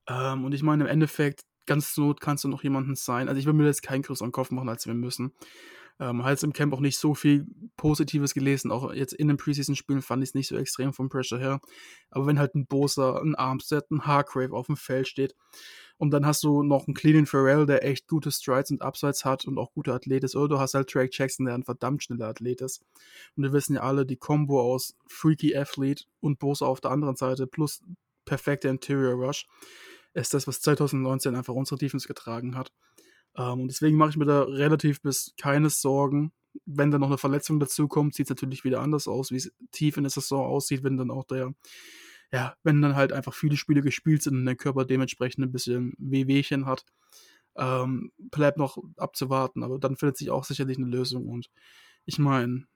[0.06, 3.28] Ähm, und ich meine, im Endeffekt, ganz not kannst du noch jemanden sein.
[3.28, 5.32] Also ich will mir jetzt keinen größeren Kopf machen, als wir müssen.
[6.00, 8.72] Ähm, halt im Camp auch nicht so viel Positives gelesen.
[8.72, 11.60] Auch jetzt in den Preseason-Spielen fand ich es nicht so extrem vom Pressure her.
[12.10, 15.34] Aber wenn halt ein Bosa, ein Armstead, ein Hargrave auf dem Feld steht
[15.96, 19.44] und dann hast du noch einen Cleaning Farrell, der echt gute Strides und Upsides hat
[19.44, 20.34] und auch gute Athlet ist.
[20.34, 22.82] Oder du hast halt Drake Jackson, der ein verdammt schneller Athlet ist.
[23.36, 27.16] Und wir wissen ja alle, die Combo aus Freaky Athlete und Bosa auf der anderen
[27.16, 27.82] Seite plus
[28.24, 29.46] perfekter Interior Rush
[30.14, 32.72] ist das, was 2019 einfach unsere Defense getragen hat.
[33.36, 36.32] Ähm, und deswegen mache ich mir da relativ bis keine Sorgen.
[36.66, 39.52] Wenn dann noch eine Verletzung dazu kommt, sieht es natürlich wieder anders aus, wie es
[39.72, 41.52] tief in der Saison aussieht, wenn dann auch der
[42.34, 45.94] ja, wenn dann halt einfach viele Spiele gespielt sind und der Körper dementsprechend ein bisschen
[45.98, 46.84] Wehwehchen hat,
[47.56, 49.62] ähm, bleibt noch abzuwarten.
[49.62, 51.28] Aber dann findet sich auch sicherlich eine Lösung.
[51.28, 51.48] Und
[52.06, 52.66] ich meine,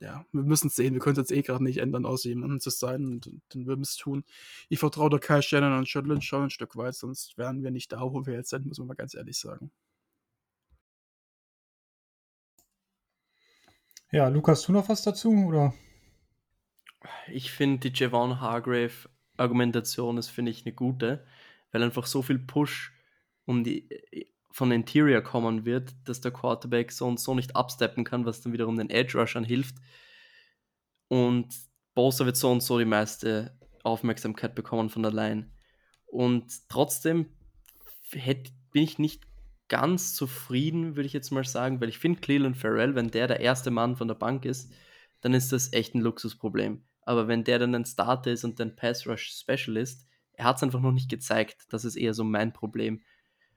[0.00, 0.94] ja, wir müssen es sehen.
[0.94, 3.06] Wir können es jetzt eh gerade nicht ändern, außer jemandem zu sein.
[3.06, 4.24] Und dann würden wir es tun.
[4.68, 7.92] Ich vertraue der Kai Shannon und Schottland schon ein Stück weit, sonst wären wir nicht
[7.92, 9.70] da, wo wir jetzt sind, muss man mal ganz ehrlich sagen.
[14.12, 15.30] Ja, Lukas, du noch was dazu?
[15.30, 15.74] Oder?
[17.28, 21.26] Ich finde die Javon Hargrave Argumentation ist, finde ich, eine gute,
[21.72, 22.92] weil einfach so viel Push
[23.44, 23.88] um die,
[24.56, 28.54] von Interior kommen wird, dass der Quarterback so und so nicht absteppen kann, was dann
[28.54, 29.76] wiederum den Edge Rushern hilft.
[31.08, 31.54] Und
[31.94, 35.50] Bosa wird so und so die meiste Aufmerksamkeit bekommen von der Line.
[36.06, 37.26] Und trotzdem
[38.12, 39.24] hätte, bin ich nicht
[39.68, 43.40] ganz zufrieden, würde ich jetzt mal sagen, weil ich finde Cleveland Farrell, wenn der der
[43.40, 44.72] erste Mann von der Bank ist,
[45.20, 46.82] dann ist das echt ein Luxusproblem.
[47.02, 50.62] Aber wenn der dann ein Starter ist und ein Pass Rush Specialist, er hat es
[50.62, 51.66] einfach noch nicht gezeigt.
[51.68, 53.02] Das ist eher so mein Problem.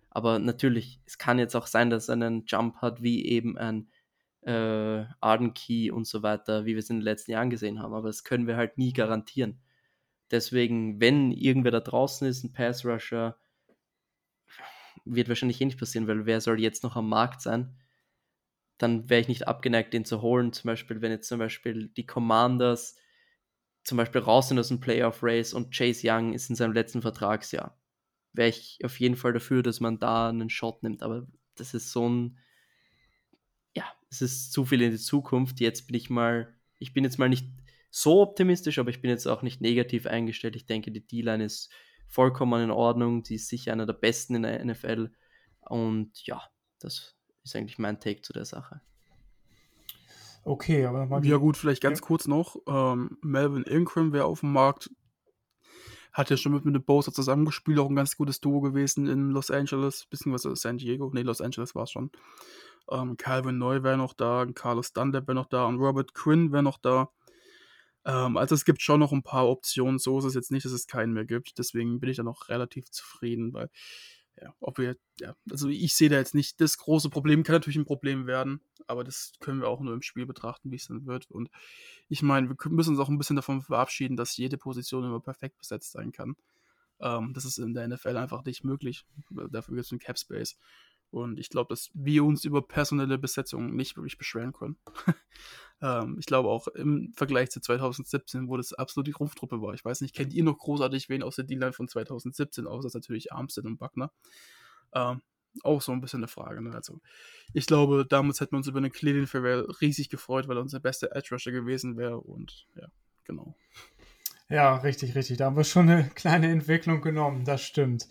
[0.09, 3.89] Aber natürlich, es kann jetzt auch sein, dass er einen Jump hat, wie eben ein
[4.41, 7.93] äh, Arden Key und so weiter, wie wir es in den letzten Jahren gesehen haben.
[7.93, 9.61] Aber das können wir halt nie garantieren.
[10.31, 13.37] Deswegen, wenn irgendwer da draußen ist, ein Pass Rusher,
[15.05, 17.75] wird wahrscheinlich eh nicht passieren, weil wer soll jetzt noch am Markt sein?
[18.77, 20.53] Dann wäre ich nicht abgeneigt, den zu holen.
[20.53, 22.95] Zum Beispiel, wenn jetzt zum Beispiel die Commanders
[23.83, 27.01] zum Beispiel raus sind aus dem Playoff Race und Chase Young ist in seinem letzten
[27.01, 27.78] Vertragsjahr,
[28.33, 31.03] wäre ich auf jeden Fall dafür, dass man da einen Shot nimmt.
[31.03, 32.39] Aber das ist so ein,
[33.75, 35.59] ja, es ist zu viel in die Zukunft.
[35.59, 37.47] Jetzt bin ich mal, ich bin jetzt mal nicht
[37.91, 40.55] so optimistisch, aber ich bin jetzt auch nicht negativ eingestellt.
[40.55, 41.71] Ich denke, die D-Line ist
[42.07, 43.23] vollkommen in Ordnung.
[43.23, 45.11] Die ist sicher einer der besten in der NFL.
[45.61, 46.41] Und ja,
[46.79, 48.81] das ist eigentlich mein Take zu der Sache.
[50.43, 51.25] Okay, aber nochmal.
[51.25, 52.05] Ja, gut, vielleicht ganz ja.
[52.05, 52.57] kurz noch.
[52.67, 54.89] Ähm, Melvin Ingram wäre auf dem Markt.
[56.11, 59.29] Hat ja schon mit, mit dem Bowser zusammengespielt, auch ein ganz gutes Duo gewesen in
[59.29, 61.11] Los Angeles, beziehungsweise San Diego.
[61.13, 62.11] Ne, Los Angeles war es schon.
[62.91, 66.63] Ähm, Calvin Neu wäre noch da, Carlos Dunlap wäre noch da und Robert Quinn wäre
[66.63, 67.09] noch da.
[68.05, 69.99] Ähm, also es gibt schon noch ein paar Optionen.
[69.99, 71.57] So ist es jetzt nicht, dass es keinen mehr gibt.
[71.57, 73.69] Deswegen bin ich da noch relativ zufrieden, weil
[74.41, 77.77] ja, ob wir, ja, also ich sehe da jetzt nicht das große Problem, kann natürlich
[77.77, 81.05] ein Problem werden, aber das können wir auch nur im Spiel betrachten, wie es dann
[81.05, 81.29] wird.
[81.29, 81.49] Und
[82.07, 85.57] ich meine, wir müssen uns auch ein bisschen davon verabschieden, dass jede Position immer perfekt
[85.57, 86.35] besetzt sein kann.
[86.99, 89.05] Ähm, das ist in der NFL einfach nicht möglich.
[89.29, 90.57] Dafür gibt es einen Cap Space.
[91.11, 94.77] Und ich glaube, dass wir uns über personelle Besetzung nicht wirklich beschweren können.
[95.81, 99.73] ähm, ich glaube auch im Vergleich zu 2017, wo das absolut die Rumpftruppe war.
[99.73, 103.33] Ich weiß nicht, kennt ihr noch großartig wen aus der D-Line von 2017, außer natürlich
[103.33, 104.11] Armstead und Buckner?
[104.93, 105.21] Ähm,
[105.63, 106.61] auch so ein bisschen eine Frage.
[106.61, 106.73] Ne?
[106.73, 107.01] Also,
[107.53, 110.79] ich glaube, damals hätten wir uns über eine Cleveland Farewell riesig gefreut, weil er unser
[110.79, 112.19] bester Edge Rusher gewesen wäre.
[112.19, 112.87] Und ja,
[113.23, 113.55] genau.
[114.49, 115.37] Ja, richtig, richtig.
[115.37, 118.07] Da haben wir schon eine kleine Entwicklung genommen, das stimmt.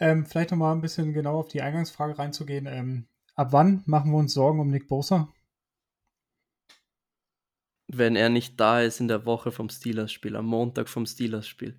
[0.00, 2.66] Ähm, vielleicht nochmal ein bisschen genau auf die Eingangsfrage reinzugehen.
[2.66, 5.28] Ähm, ab wann machen wir uns Sorgen um Nick Bosa?
[7.86, 11.78] Wenn er nicht da ist in der Woche vom Steelers-Spiel, am Montag vom Steelers-Spiel.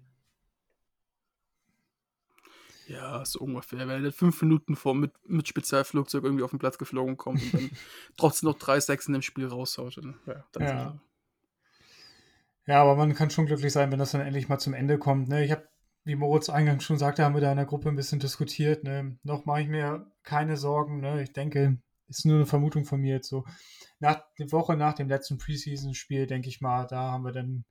[2.87, 3.87] Ja, so ungefähr.
[3.87, 7.53] Wenn er fünf Minuten vor mit, mit Spezialflugzeug irgendwie auf den Platz geflogen kommt und
[7.55, 7.71] dann
[8.17, 10.99] trotzdem noch drei Sechsen im Spiel raushaut, dann, ja, dann ja.
[12.67, 15.29] Ja, aber man kann schon glücklich sein, wenn das dann endlich mal zum Ende kommt.
[15.29, 15.45] Ne?
[15.45, 15.67] Ich habe,
[16.03, 18.83] wie Moritz eingangs schon sagte, haben wir da in der Gruppe ein bisschen diskutiert.
[18.83, 19.17] Ne?
[19.23, 20.99] Noch mache ich mir keine Sorgen.
[20.99, 21.21] Ne?
[21.21, 23.45] Ich denke, ist nur eine Vermutung von mir jetzt so.
[23.99, 27.65] Nach der Woche nach dem letzten Preseason-Spiel, denke ich mal, da haben wir dann einen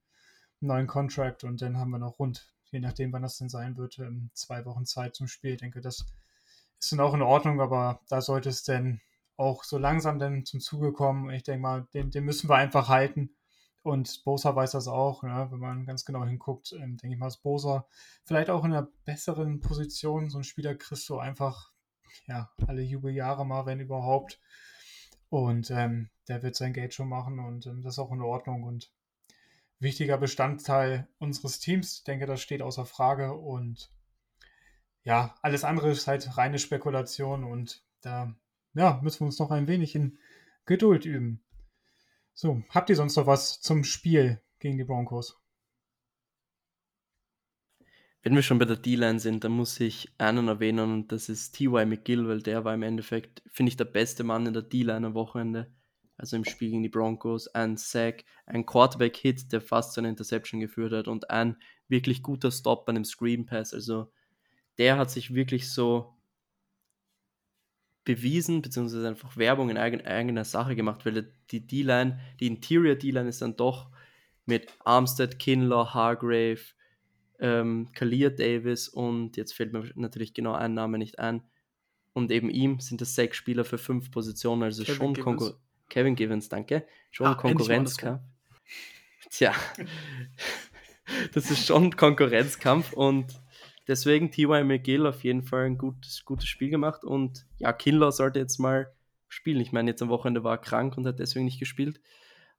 [0.60, 3.98] neuen Contract und dann haben wir noch rund, je nachdem, wann das denn sein wird,
[3.98, 5.52] ähm, zwei Wochen Zeit zum Spiel.
[5.52, 6.06] Ich denke, das
[6.80, 9.00] ist dann auch in Ordnung, aber da sollte es dann
[9.36, 11.30] auch so langsam dann zum Zuge kommen.
[11.30, 13.30] Ich denke mal, den, den müssen wir einfach halten.
[13.84, 15.48] Und Bosa weiß das auch, ne?
[15.50, 17.86] wenn man ganz genau hinguckt, ähm, denke ich mal, ist Bosa
[18.24, 20.30] vielleicht auch in einer besseren Position.
[20.30, 21.70] So ein Spieler kriegst du einfach
[22.26, 24.40] ja, alle Jubeljahre mal, wenn überhaupt.
[25.28, 28.62] Und ähm, der wird sein Geld schon machen und ähm, das ist auch in Ordnung
[28.62, 28.90] und
[29.80, 31.98] wichtiger Bestandteil unseres Teams.
[31.98, 33.92] Ich denke, das steht außer Frage und
[35.02, 38.34] ja, alles andere ist halt reine Spekulation und da
[38.72, 40.18] ja, müssen wir uns noch ein wenig in
[40.64, 41.42] Geduld üben.
[42.34, 45.40] So, habt ihr sonst noch was zum Spiel gegen die Broncos?
[48.22, 51.52] Wenn wir schon bei der D-Line sind, dann muss ich einen erwähnen und das ist
[51.52, 51.88] T.Y.
[51.88, 55.14] McGill, weil der war im Endeffekt, finde ich, der beste Mann in der D-Line am
[55.14, 55.70] Wochenende.
[56.16, 57.48] Also im Spiel gegen die Broncos.
[57.48, 61.56] Ein Sack, ein Quarterback-Hit, der fast zu einer Interception geführt hat und ein
[61.88, 63.74] wirklich guter Stop bei einem Screen Pass.
[63.74, 64.10] Also
[64.78, 66.16] der hat sich wirklich so
[68.04, 73.28] bewiesen, beziehungsweise einfach Werbung in eigen, eigener Sache gemacht, weil die D-Line, die Interior D-Line
[73.28, 73.88] ist dann doch
[74.46, 76.60] mit Armstead, Kinlaw, Hargrave,
[77.40, 81.42] ähm, Kalia Davis und jetzt fällt mir natürlich genau ein Name nicht ein.
[82.12, 85.58] Und eben ihm sind das sechs Spieler für fünf Positionen, also Kevin schon Konkurrenz.
[85.88, 86.86] Kevin Givens, danke.
[87.10, 88.22] Schon ah, Konkurrenzkampf.
[89.30, 89.52] Tja,
[91.32, 93.26] das ist schon Konkurrenzkampf und
[93.86, 94.66] Deswegen T.Y.
[94.66, 98.92] McGill auf jeden Fall ein gutes, gutes Spiel gemacht und ja, Kinlaw sollte jetzt mal
[99.28, 99.60] spielen.
[99.60, 102.00] Ich meine, jetzt am Wochenende war er krank und hat deswegen nicht gespielt.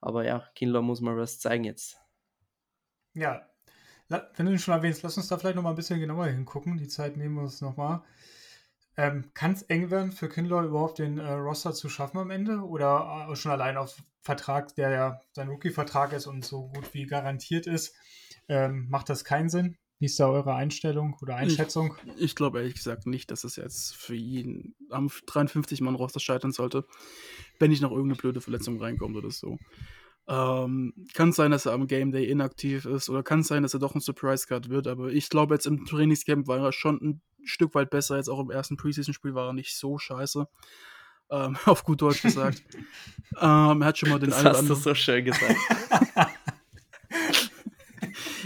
[0.01, 1.97] Aber ja, Kinlaw muss mal was zeigen jetzt.
[3.13, 3.49] Ja,
[4.07, 6.77] wenn du ihn schon erwähnst, lass uns da vielleicht noch mal ein bisschen genauer hingucken.
[6.77, 8.03] Die Zeit nehmen wir uns noch mal.
[8.97, 12.59] Ähm, Kann es eng werden für Kinlaw überhaupt den äh, Roster zu schaffen am Ende?
[12.59, 17.05] Oder äh, schon allein auf Vertrag, der ja sein Rookie-Vertrag ist und so gut wie
[17.05, 17.95] garantiert ist,
[18.47, 19.77] ähm, macht das keinen Sinn?
[19.99, 21.95] Wie ist da eure Einstellung oder Einschätzung?
[22.17, 26.85] Ich, ich glaube ehrlich gesagt nicht, dass es jetzt für ihn am 53-Mann-Roster scheitern sollte,
[27.59, 29.57] wenn nicht noch irgendeine blöde Verletzung reinkommt oder so.
[30.27, 33.79] Ähm, kann sein, dass er am Game Day inaktiv ist oder kann sein, dass er
[33.79, 37.21] doch ein Surprise Card wird, aber ich glaube, jetzt im Trainingscamp war er schon ein
[37.43, 38.17] Stück weit besser.
[38.17, 40.47] Jetzt auch im ersten Preseason-Spiel war er nicht so scheiße.
[41.29, 42.63] Ähm, auf gut Deutsch gesagt.
[43.39, 45.55] ähm, er hat schon mal den das einen hast du so schön gesagt.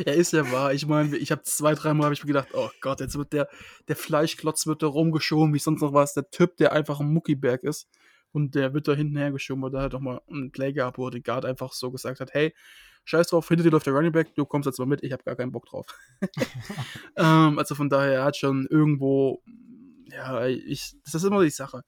[0.05, 0.73] er ist ja wahr.
[0.73, 3.47] Ich meine, ich habe zwei, dreimal habe ich mir gedacht, oh Gott, jetzt wird der,
[3.87, 6.13] der Fleischklotz wird da rumgeschoben, wie sonst noch was.
[6.13, 7.87] Der Typ, der einfach ein Muckiberg ist.
[8.31, 11.09] Und der wird da hinten hergeschoben, weil da halt auch mal ein Play gab, wo
[11.09, 12.53] der Guard einfach so gesagt hat, hey,
[13.05, 15.23] scheiß drauf, hinter dir läuft der Running Back, du kommst jetzt mal mit, ich habe
[15.23, 15.87] gar keinen Bock drauf.
[17.17, 19.41] ähm, also von daher, er hat schon irgendwo,
[20.11, 21.83] ja, ich, das ist immer die Sache.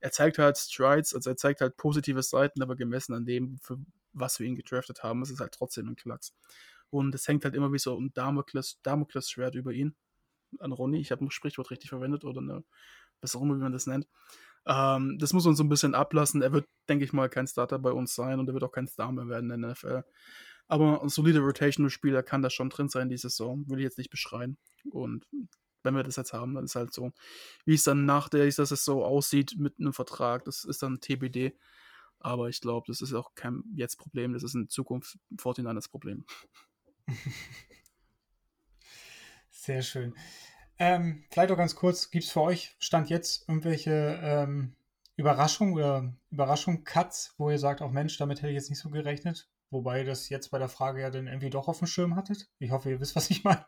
[0.00, 3.78] Er zeigt halt Strides, also er zeigt halt positive Seiten, aber gemessen an dem, für
[4.14, 6.34] was wir ihn gedraftet haben, ist es halt trotzdem ein Klacks.
[6.92, 9.96] Und es hängt halt immer wie so ein Damoklesschwert über ihn.
[10.58, 12.64] An Ronny, ich habe ein Sprichwort richtig verwendet oder eine,
[13.22, 14.06] was auch immer, wie man das nennt.
[14.66, 16.42] Ähm, das muss man so ein bisschen ablassen.
[16.42, 18.88] Er wird, denke ich mal, kein Starter bei uns sein und er wird auch kein
[18.88, 20.04] Star mehr werden in der NFL.
[20.68, 23.66] Aber ein solider Rotational-Spieler kann da schon drin sein, diese Saison.
[23.70, 24.58] Will ich jetzt nicht beschreien.
[24.90, 25.26] Und
[25.82, 27.12] wenn wir das jetzt haben, dann ist halt so,
[27.64, 31.56] wie es dann nach der dieser Saison aussieht mit einem Vertrag, das ist dann TBD.
[32.20, 36.24] Aber ich glaube, das ist auch kein Jetzt-Problem, das ist in Zukunft 49 Problem.
[39.50, 40.14] Sehr schön.
[40.78, 44.74] Ähm, vielleicht auch ganz kurz, gibt es für euch Stand jetzt irgendwelche ähm,
[45.16, 49.48] Überraschungen oder Überraschung-Cuts, wo ihr sagt, auch Mensch, damit hätte ich jetzt nicht so gerechnet?
[49.70, 52.48] Wobei ihr das jetzt bei der Frage ja dann irgendwie doch auf dem Schirm hattet.
[52.58, 53.64] Ich hoffe, ihr wisst, was ich meine.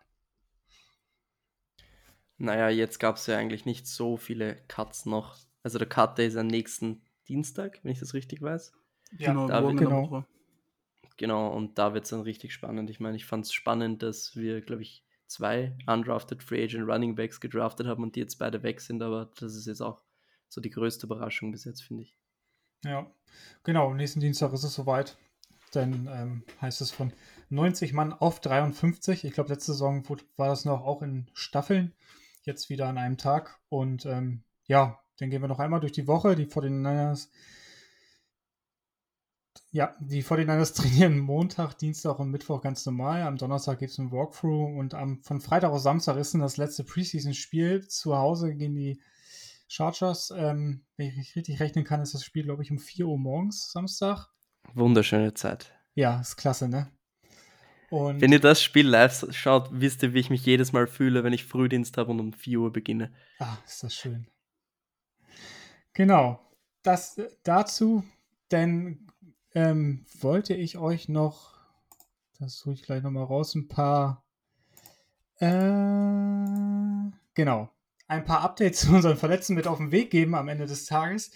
[2.37, 5.37] Naja, jetzt gab es ja eigentlich nicht so viele Cuts noch.
[5.62, 8.72] Also der Cut Day ist am nächsten Dienstag, wenn ich das richtig weiß.
[9.18, 10.24] Ja, genau, da wird- in der genau.
[11.17, 12.91] Genau, und da wird es dann richtig spannend.
[12.91, 17.15] Ich meine, ich fand es spannend, dass wir, glaube ich, zwei undrafted Free Agent Running
[17.15, 20.03] Backs gedraftet haben und die jetzt beide weg sind, aber das ist jetzt auch
[20.49, 22.17] so die größte Überraschung bis jetzt, finde ich.
[22.85, 23.11] Ja,
[23.62, 23.95] genau.
[23.95, 25.17] Nächsten Dienstag ist es soweit.
[25.73, 27.12] Dann ähm, heißt es von
[27.49, 29.25] 90 Mann auf 53.
[29.25, 30.05] Ich glaube, letzte Saison
[30.37, 31.93] war das noch auch in Staffeln.
[32.43, 33.59] Jetzt wieder an einem Tag.
[33.69, 36.37] Und ähm, ja, dann gehen wir noch einmal durch die Woche.
[36.37, 37.29] Die 49ers.
[39.75, 43.22] Ja, die 49ers trainieren Montag, Dienstag und Mittwoch ganz normal.
[43.22, 46.59] Am Donnerstag gibt es ein Walkthrough und am, von Freitag auf Samstag ist dann das
[46.59, 47.89] letzte Preseason-Spiel.
[47.89, 49.03] Zu Hause gegen die
[49.66, 50.33] Chargers.
[50.37, 53.72] Ähm, wenn ich richtig rechnen kann, ist das Spiel, glaube ich, um 4 Uhr morgens,
[53.72, 54.29] Samstag.
[54.75, 55.75] Wunderschöne Zeit.
[55.97, 56.93] Ja, ist klasse, ne?
[57.91, 61.25] Und Wenn ihr das Spiel live schaut, wisst ihr, wie ich mich jedes Mal fühle,
[61.25, 63.12] wenn ich Frühdienst habe und um 4 Uhr beginne.
[63.41, 64.29] Ah, ist das schön.
[65.95, 66.39] Genau.
[66.85, 68.05] Das äh, dazu,
[68.53, 69.09] denn
[69.55, 71.55] ähm, wollte ich euch noch,
[72.39, 74.25] das suche ich gleich nochmal raus, ein paar,
[75.39, 77.71] äh, genau,
[78.07, 81.31] ein paar Updates zu unseren Verletzten mit auf den Weg geben am Ende des Tages.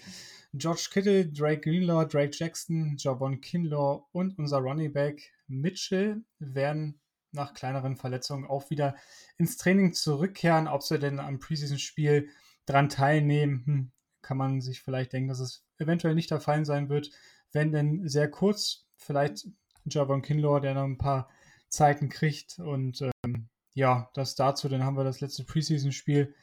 [0.53, 6.99] George Kittle, Drake Greenlaw, Drake Jackson, Javon Kinlaw und unser Running Back Mitchell werden
[7.31, 8.95] nach kleineren Verletzungen auch wieder
[9.37, 10.67] ins Training zurückkehren.
[10.67, 12.29] Ob sie denn am Preseason-Spiel
[12.65, 13.91] dran teilnehmen, hm,
[14.21, 17.11] kann man sich vielleicht denken, dass es eventuell nicht der Fall sein wird.
[17.51, 19.47] Wenn denn sehr kurz, vielleicht
[19.85, 21.29] Javon Kinlaw, der noch ein paar
[21.69, 22.59] Zeiten kriegt.
[22.59, 24.69] Und ähm, ja, das dazu.
[24.69, 26.33] Dann haben wir das letzte Preseason-Spiel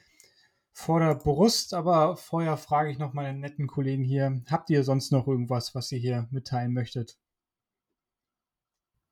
[0.73, 1.75] vor der Brust.
[1.75, 5.93] Aber vorher frage ich noch meine netten Kollegen hier: Habt ihr sonst noch irgendwas, was
[5.93, 7.19] ihr hier mitteilen möchtet?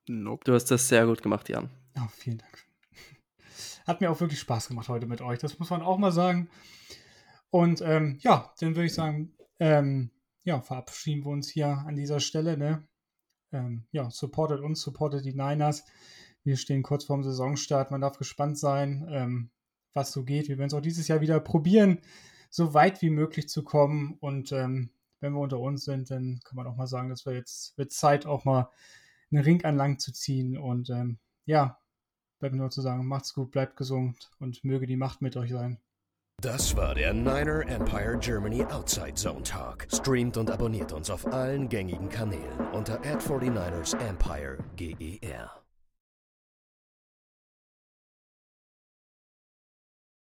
[0.07, 0.45] Nope.
[0.45, 1.71] Du hast das sehr gut gemacht, Jan.
[1.97, 2.67] Oh, vielen Dank.
[3.87, 5.39] Hat mir auch wirklich Spaß gemacht heute mit euch.
[5.39, 6.51] Das muss man auch mal sagen.
[7.51, 10.11] Und ähm, ja, dann würde ich sagen, ähm,
[10.45, 12.57] ja, verabschieden wir uns hier an dieser Stelle.
[12.57, 12.87] Ne?
[13.53, 15.85] Ähm, ja, supportet uns, supportet die Niners.
[16.45, 17.91] Wir stehen kurz vorm Saisonstart.
[17.91, 19.51] Man darf gespannt sein, ähm,
[19.95, 20.49] was so geht.
[20.49, 22.01] Wir werden es auch dieses Jahr wieder probieren,
[22.51, 24.19] so weit wie möglich zu kommen.
[24.21, 24.91] Und ähm,
[25.21, 27.93] wenn wir unter uns sind, dann kann man auch mal sagen, dass wir jetzt wird
[27.93, 28.69] Zeit, auch mal
[29.33, 30.59] einen Ring an Lang zu ziehen.
[30.59, 31.79] Und ähm, ja,
[32.39, 35.51] bleibt mir nur zu sagen, macht's gut, bleibt gesund und möge die Macht mit euch
[35.51, 35.79] sein.
[36.45, 39.87] Das war der Niner Empire Germany Outside Zone Talk.
[39.91, 45.64] Streamt und abonniert uns auf allen gängigen Kanälen unter ad 49 ersempire GER.